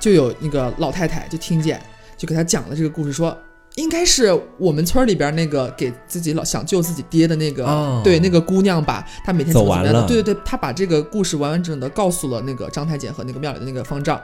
[0.07, 1.83] 就有那个老太太就听见，
[2.17, 3.37] 就给他讲了这个故事，说。
[3.77, 14.19] 应该是我们村里边那个给自己老想救自己爹的那个，对那个姑娘吧，她每天走完了，对对对，她把这个故事完完整整的告诉了那个张太监和那个庙里的那个方丈。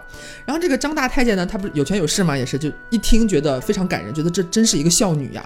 [0.46, 5.44] 然后这个张大太监呢，他不是有权有势嘛，也是就一听觉得非常感人，觉得这真是一个孝女呀，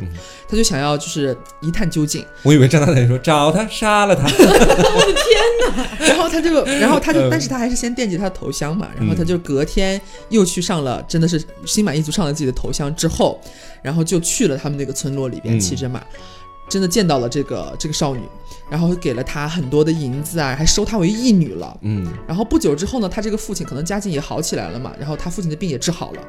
[0.49, 2.25] 他就想要就是一探究竟。
[2.45, 6.07] 我以为张大太监说找他杀了他， 我的天哪！
[6.07, 13.41] 然后他就， 然后他就，但是他还是先惦记他的头香嘛，然后他就隔天又去上了，真的是心满意足上了自己的头香之后。
[13.87, 16.05] 然后就去了他们那个村落里边，骑着马，
[16.68, 18.22] 真的见到了这个这个少女，
[18.71, 21.77] 然后给了他很多的银子啊，还收她为义女了。
[21.83, 26.23] 嗯，然后不久之后呢，他这个父亲可能家境也好起来了嘛，然后他父亲的病也治好了。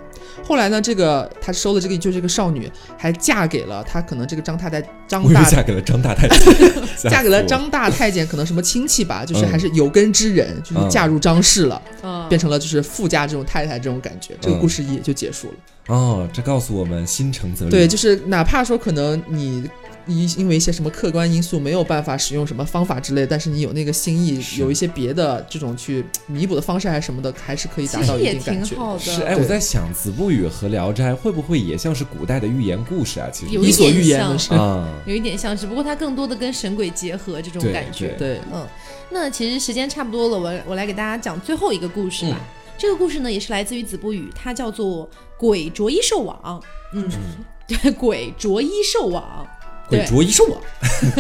[0.44, 6.72] 后来呢，这个他收的这个就这个少女还嫁给了他可能这个张太太张大嫁给了张大太监，
[7.10, 14.36] 嫁给了张大太监，可能什么亲戚吧，就是嗯还是有根之人，就是嫁入张氏了，嗯变成了就是富家这种太太这种感觉。
[14.40, 15.54] 这个嗯故事也就结束了。
[15.88, 17.72] 哦，这告诉我们心诚则灵。
[17.72, 19.64] 对，就是哪怕说可能你
[20.08, 28.70] 因因为一些什么客观因素没有办法使用什么方法之类，但是你有那个心意，有一些别的这种去弥补的方式还是什么的，还是可以达到一其实也定感觉。
[28.70, 29.00] 挺好的。
[29.00, 33.30] 是，哎，我在想，子不语和聊斋会不会也像是古代的寓言故事啊？
[33.32, 38.16] 其实有一伊索点像寓言的是，啊，有一点像，只不过它更多的跟神鬼结合这种感觉。
[38.18, 38.66] 对对，嗯，
[39.10, 42.40] 那其实时间差不多了，我我来给大家讲最后一个故事吧。
[42.78, 45.06] 这个故事呢，也是来自于子不语，它叫做
[45.38, 46.62] 《鬼着衣兽网》。
[46.94, 47.10] 嗯，
[47.68, 49.46] 对，鬼着衣兽网。
[49.88, 50.06] 鬼对。
[50.08, 50.62] 着衣兽啊，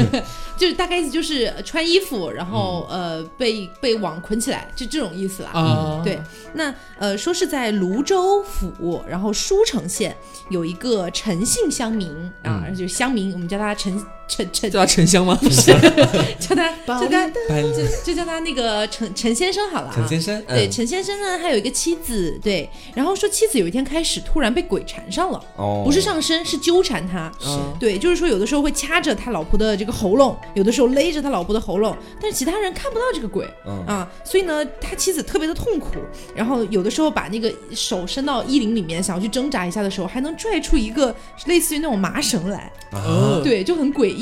[0.58, 5.52] 就是大概意思就是呃穿衣服，然后、呃被被网捆起来，就这种意思啦。
[5.52, 6.20] 啊，对，
[6.54, 10.16] 那呃说是在泸州府，然后舒城县
[10.50, 12.10] 有一个陈姓乡民
[12.44, 12.76] 啊，嗯。
[12.76, 15.38] 就是乡民，我们叫他陈陈陈，叫他沉香吗？
[15.42, 15.72] 不是
[16.40, 17.28] 叫他叫他
[17.62, 19.94] 就就叫他那个陈陈先生好了啊。
[19.96, 27.32] 陈先生，对，嗯陈先生呢，还有一个妻子，对，然后说妻子有一天开始突然被鬼缠上了，哦，不是上身，是纠缠他。
[27.46, 33.48] 嗯对，就是说有的时候会掐着他老婆的这个喉咙，有的时候勒着他老婆的喉咙，但是其他人看不到这个鬼。
[33.66, 36.00] 嗯啊，所以呢，他妻子特别的痛苦，
[36.36, 41.16] 然后有的时候把那个手伸到衣领里面，想要去挣扎一下的时候，还能拽出一个
[41.46, 44.17] 类似于那种麻绳来，啊，对，就很诡异。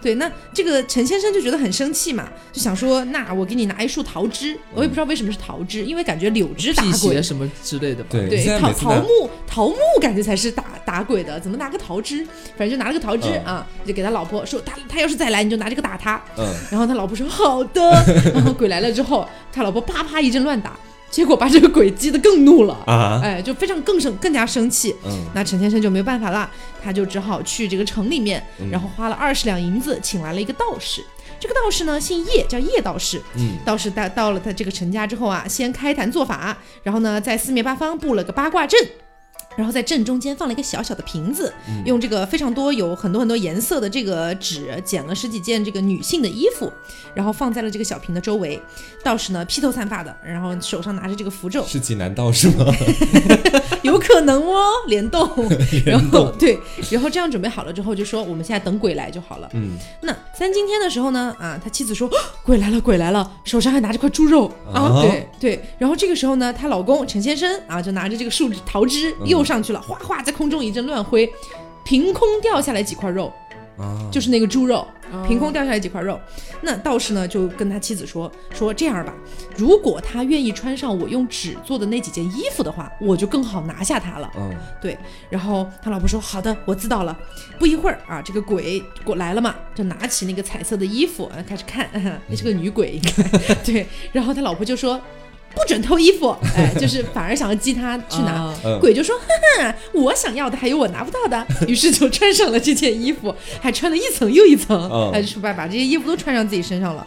[0.00, 7.20] 对，那这个陈先生就觉得很生气嘛，就想说，那我给你拿一束桃枝，我也不知道为什么是桃枝，因为感觉柳枝打鬼。
[7.22, 8.08] 什么之类的吧。
[8.10, 12.24] 对，桃桃木桃木感觉才是打打鬼的，怎么拿个桃枝？
[12.56, 16.22] 反正就拿了个桃枝、嗯啊，就给他老婆说，他他要是再来，你就拿这个打他。
[16.36, 17.80] 嗯，然后他老婆说好的，
[18.34, 20.78] 然后鬼来了之后，他老婆啪啪一阵乱打，
[21.10, 24.94] 结果把这个鬼激得更怒了，啊，哎，就非常更生更加生气。
[25.04, 26.48] 嗯，那陈先生就没有办法了，
[26.82, 31.04] 他就只好去这个城里面，嗯然后花了二十两银子请来了一个道士。
[31.40, 33.20] 这个道士呢姓叶，叫叶道士。
[33.36, 38.78] 嗯，道士到到了他这个陈家之后啊，先开坛做法，然后呢在四面八方布了个八卦阵。
[39.60, 46.72] 然后在正中间放了一个小小的瓶子，嗯用这个非常多有很多很多颜色的这个纸剪了十几件这个女性的衣服，
[47.12, 48.58] 然后放在了这个小瓶的周围。
[49.02, 52.64] 道士呢披头散发的，然后手上拿着这个符咒，是济南道是吗？
[53.82, 55.28] 有可能哦，联动。
[55.84, 56.58] 然后对，
[56.90, 59.48] 然后这样准备好了之后，就说我们现在等鬼来就好了。
[59.54, 62.10] 嗯，那三今天的时候呢，啊，他妻子说、
[62.44, 65.64] 鬼来了，鬼来了，手上还拿着块猪肉啊，啊对对。
[65.78, 71.30] 然后这个时候呢，她老公陈先生啊，就拿着这个树枝桃枝嗯又上去了，哗哗在空中一阵乱挥，
[71.84, 73.32] 凭空掉下来几块肉，
[73.76, 76.18] 啊，就是那个猪肉，哦凭空掉下来几块肉。
[76.62, 79.12] 那道士呢就跟他妻子说说这样吧，
[79.56, 84.30] 如果他愿意穿上我用纸做的那几件衣服的话，我就更好拿下他了。
[84.36, 84.96] 嗯，对，
[85.28, 87.18] 然后他老婆说：“好的，我知道了。”
[87.58, 91.88] 不一会儿啊，这个鬼过来了嘛，就拿起那个彩色的衣服，啊，开始看，
[92.28, 93.86] 那是个女鬼，应该 对。
[94.12, 95.00] 然后他老婆就说
[95.54, 98.52] ：“不准偷衣服！”哎， 就是反而想要激他去拿。
[98.80, 99.24] 鬼就说：“哈
[99.64, 101.46] 哈，我想要的还有我拿不到的。
[101.68, 107.06] ”于是就穿上了这件衣服，还穿了一层又一层，嗯哎，就是把把这些衣服都穿上自己身上了。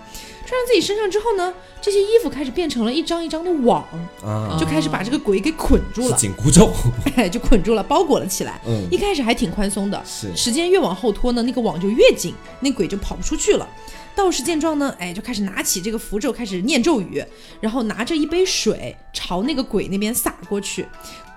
[0.54, 1.52] 穿上自己身上之后呢，
[1.82, 3.84] 这些衣服开始变成了一张一张的网，
[4.24, 6.72] 啊，就开始把这个鬼给捆住了，紧箍咒，
[7.18, 8.62] 哎，就捆住了，包裹了起来。
[8.68, 13.68] 嗯，一开始还挺宽松的，是，时间越往后拖呢，那个网就越紧，那鬼就跑不出去了。
[14.16, 17.24] 道士见状呢，哎，就开始拿起这个符咒，开始念咒语，
[17.60, 20.86] 然后拿着一杯水朝那个鬼那边洒过去。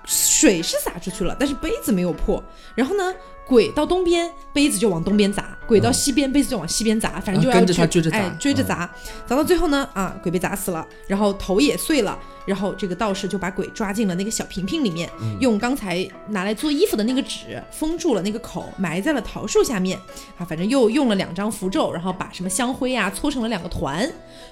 [0.05, 2.41] 水是洒出去了，但是杯子没有破。
[2.75, 3.13] 然后呢，
[3.47, 7.19] 鬼到东边，杯子就往东边砸；鬼到西边，杯子就往西边砸。
[7.19, 8.89] 反正就要啊跟着他追着砸哎，追着砸，
[9.25, 12.17] 砸到最后呢，啊，鬼被砸死了，然后头也碎了。
[12.45, 19.99] 然后这个道士就把鬼抓进了那个小瓶瓶里面，用刚才拿来做衣服的那个纸封住了那个口，埋在了桃树下面。
[20.37, 24.09] 啊，反正又用了两张符咒，然后把什么香灰啊搓成了两个团，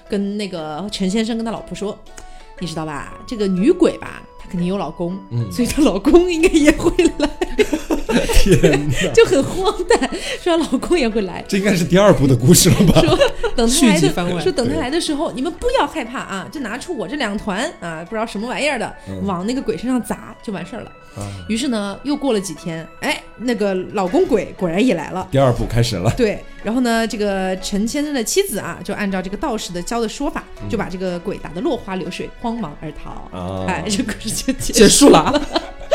[0.08, 1.98] 跟那个陈先生跟他老婆说。
[2.58, 3.12] 你知道吧？
[3.26, 7.28] 这个女鬼吧，她肯定有老公，嗯所以她老公应该也会来，
[8.26, 10.10] 天哪， 就很荒诞，
[10.42, 13.00] 说老公也会来，这应该是第二部的故事了吧？
[13.02, 13.18] 说
[13.56, 19.26] 等他来的，说等他来的时候，你们不要害怕啊，就拿出我这两团啊，不知道什么玩意儿的，嗯。
[19.26, 20.92] 往那个鬼身上砸就完事儿了。
[21.16, 25.26] 啊，于是呢，又过了几天，哎，那个老公鬼果然也来了。
[25.30, 33.10] 第二部开始了，对，然后呢，这个陈先生的妻子啊，就按照这个道士的教的说法，就把这个鬼打得落花流水，慌忙而逃。
[33.36, 33.64] 啊。
[33.66, 35.40] 哎，这故事就结结束了，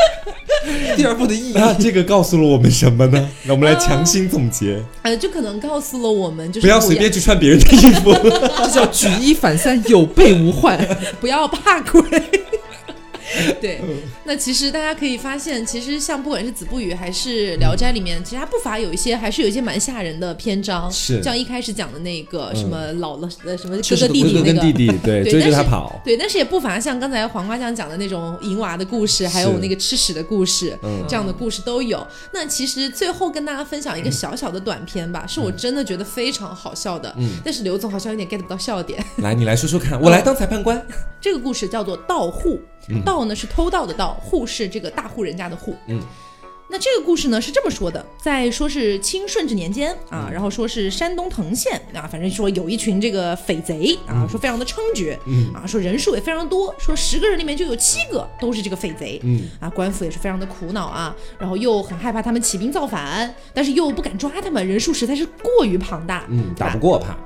[0.96, 1.52] 第二部的意义。
[1.54, 3.28] 那这个告诉了我们什么呢？
[3.44, 4.82] 那我们来强行总结。
[5.02, 8.12] 呃，就可能告诉了我们，就是不要随便去穿别人的衣服，
[8.64, 10.78] 这叫举一反三，有备无患。
[11.20, 12.02] 不要怕鬼。
[13.60, 13.80] 对，
[14.24, 20.90] 那其实大家可以发现，其实像不管是《子不语》还是《聊斋》里面，其实它不乏有一些，还是有一些蛮吓人的篇章。
[20.90, 26.00] 是，像一开始讲的那个什么老了呃什么哥哥弟弟那个，弟弟 对追着他跑。
[26.04, 30.76] 对，但是也不乏像刚才黄瓜酱讲的那种淫娃的故事，还有那个吃屎的故事，
[31.08, 32.06] 这样的故事都有。
[32.32, 37.14] 那其实最后跟大家分享一个小小的短片吧，是我真的觉得非常好笑的。
[37.18, 37.30] 嗯。
[37.44, 39.02] 但是刘总好像有点 get 不到笑点。
[39.18, 40.84] 来，你来说说看，我来当裁判官。
[41.20, 42.60] 这个故事叫做盗户。
[43.04, 45.74] 盗呢是偷盗的盗，户是这个大户人家的户。
[45.86, 46.00] 嗯，
[46.68, 55.52] 那这个故事呢是这么说的，在说是清顺治年间啊，然后说是山东滕县啊，反正说有一群这个匪贼啊，说非常的猖獗，嗯。
[55.52, 59.42] 啊，说人数也非常多，说十个人里面就有七个都是这个匪贼，嗯。
[59.60, 67.16] 啊，官府也是非常的苦恼啊，然后又很害怕他们起兵造反，但是又不敢抓他们，人数实在是过于庞大，嗯，打不过怕。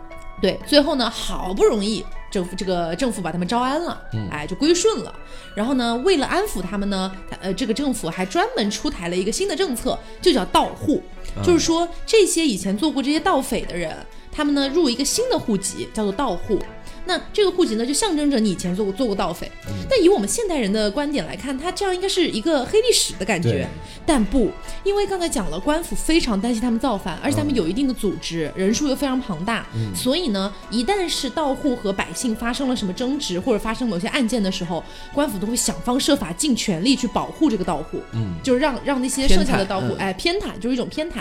[0.40, 2.04] 对，最后呢，好不容易。
[2.28, 3.98] 政府这个政府把他们招安了，
[4.30, 5.14] 哎，就归顺了。
[5.54, 7.10] 然后呢，为了安抚他们呢，
[7.40, 11.02] 呃，这个政府还专门出台了一个新的政策，就叫盗户，
[11.42, 13.96] 就是说这些以前做过这些盗匪的人，
[14.30, 16.60] 他们呢入一个新的户籍，叫做盗户。
[17.06, 19.50] 那这个户籍呢，就象征着你以前做过做过盗匪。
[19.88, 23.66] 但以我们现代人的观点来看，它这样应该是一个黑历史的感觉。
[24.04, 24.50] 但不，
[24.84, 29.66] 因为刚才讲了，官府非常担心他们造反，而且他们有一定的组织，人数又非常庞大。
[29.94, 34.82] 所以呢，一旦是盗户和百姓发生了什么争执，或者发生某些案件的时候，
[35.12, 38.00] 官府都会想方设法、尽全力去保护这个盗户。
[38.12, 41.14] 嗯，就是让让那些剩下的盗户，哎，偏袒，就是一种偏袒。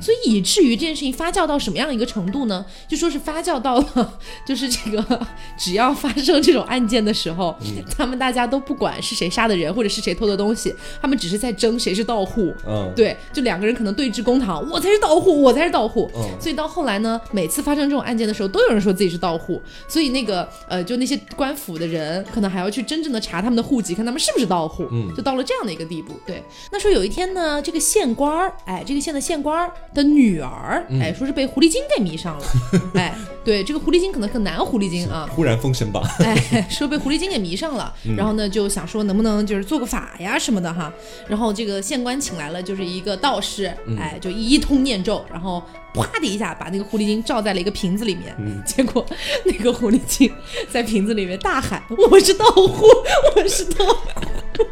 [0.00, 2.64] 所以以至于这件事情发酵到什么样一个程度呢？
[2.88, 5.26] 就说是发酵到了，就是这个。
[5.56, 7.56] 只要发生这种案件的时候，
[7.96, 12.52] 他们大家都不管是谁杀的人，或者是谁偷的东西，他们只是在争谁是盗户。
[12.66, 16.10] 嗯，对，就两个人可能对峙公堂，我才是盗户，我才是盗户。
[16.14, 19.60] 嗯，所以到后来呢，每次发生这种案件的时候，都有人说自己是盗户。
[19.88, 24.86] 所以那个呃，就那些官府的人，可能还要去真正的查他们的户籍，看他们是不是盗户。
[24.90, 26.14] 嗯，就到了这样的一个地步。
[26.26, 32.44] 对，那说有一天呢，这个县官儿，哎，这个县的县官儿的女儿，哎，说是被狐狸精给迷上了。
[32.94, 33.14] 哎，
[33.44, 35.21] 对，这个狐狸精可能是男狐狸精啊。
[35.28, 40.92] 忽然封神榜，哎，说被狐狸精给迷上了，然后呢就想说能不能就是做个法呀什么的哈，
[41.28, 45.62] 然后这个县官请来了就是一个道士，哎，就一通念咒，然后
[45.94, 49.04] 啪的一下把那个狐狸精罩在了一个瓶子里面，结果
[49.44, 50.32] 那个狐狸精
[50.70, 52.86] 在瓶子里面大喊：“我是道户，
[53.36, 54.64] 我是道户。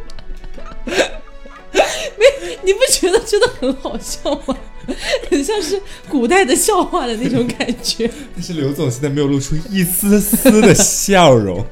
[2.19, 4.57] ”没，你不觉得真的很好笑吗？
[5.31, 8.11] 很像是古代的笑话的那种感觉。
[8.35, 11.65] 但是刘总现在没有露出一丝丝的笑容。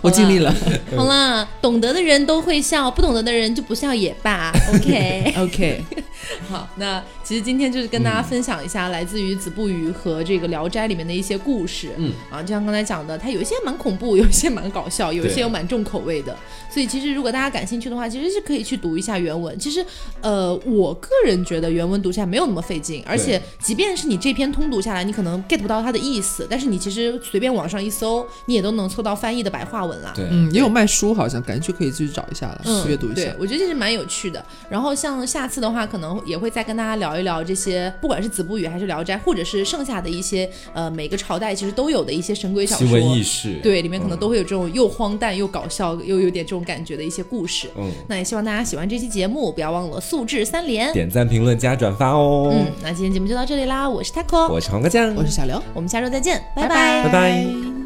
[0.00, 0.54] 我尽力了。
[0.96, 4.52] 好啦，懂得的人都会笑，不懂得的人就不笑也罢。
[4.74, 5.84] OK，OK。
[6.48, 11.90] 好，那其实今天就是跟大家分享一下来自于《子不语》和这个《聊斋》里面的一些故事。
[11.96, 16.36] 嗯啊，就像刚才讲的，它有一些蛮恐怖，有一些蛮搞笑，有一些又蛮重口味的。
[16.70, 19.58] 所以其实如果大家感兴趣的话，其实是可以去读一下原文。
[19.58, 19.84] 其实，
[20.20, 30.12] 呃，我个人觉得原文读下来没有那么费劲，而且即便是你这篇通读下来，你可能 get 不到它的意思，但是你其实随便网上一搜，你也都能搜到翻译的白话文啦。
[30.14, 33.22] 对，嗯，也有卖书，好像感兴趣可以自己找一下了，阅读一下。
[33.22, 34.44] 对，我觉得这是蛮有趣的。
[34.70, 42.86] 然后像下次的话，可能也会再跟大家聊一聊这些，不管是子不语还是聊斋，或者是剩下的一些呃每个朝代其实都有的一些神鬼小说。
[42.86, 43.60] 奇闻异事。
[43.62, 47.02] 对，里面可能都会有这种又荒诞又搞笑又有点这种感觉的。
[47.02, 52.48] 一些故事，嗯，那也希望大家喜欢这期节目，不要忘了素质三连，点赞、评论、加转发哦。
[52.54, 57.81] 嗯，那今天节目就到这里啦，我是 taco，我是黄瓜酱，我是小刘，我们下周再见，拜拜，拜拜。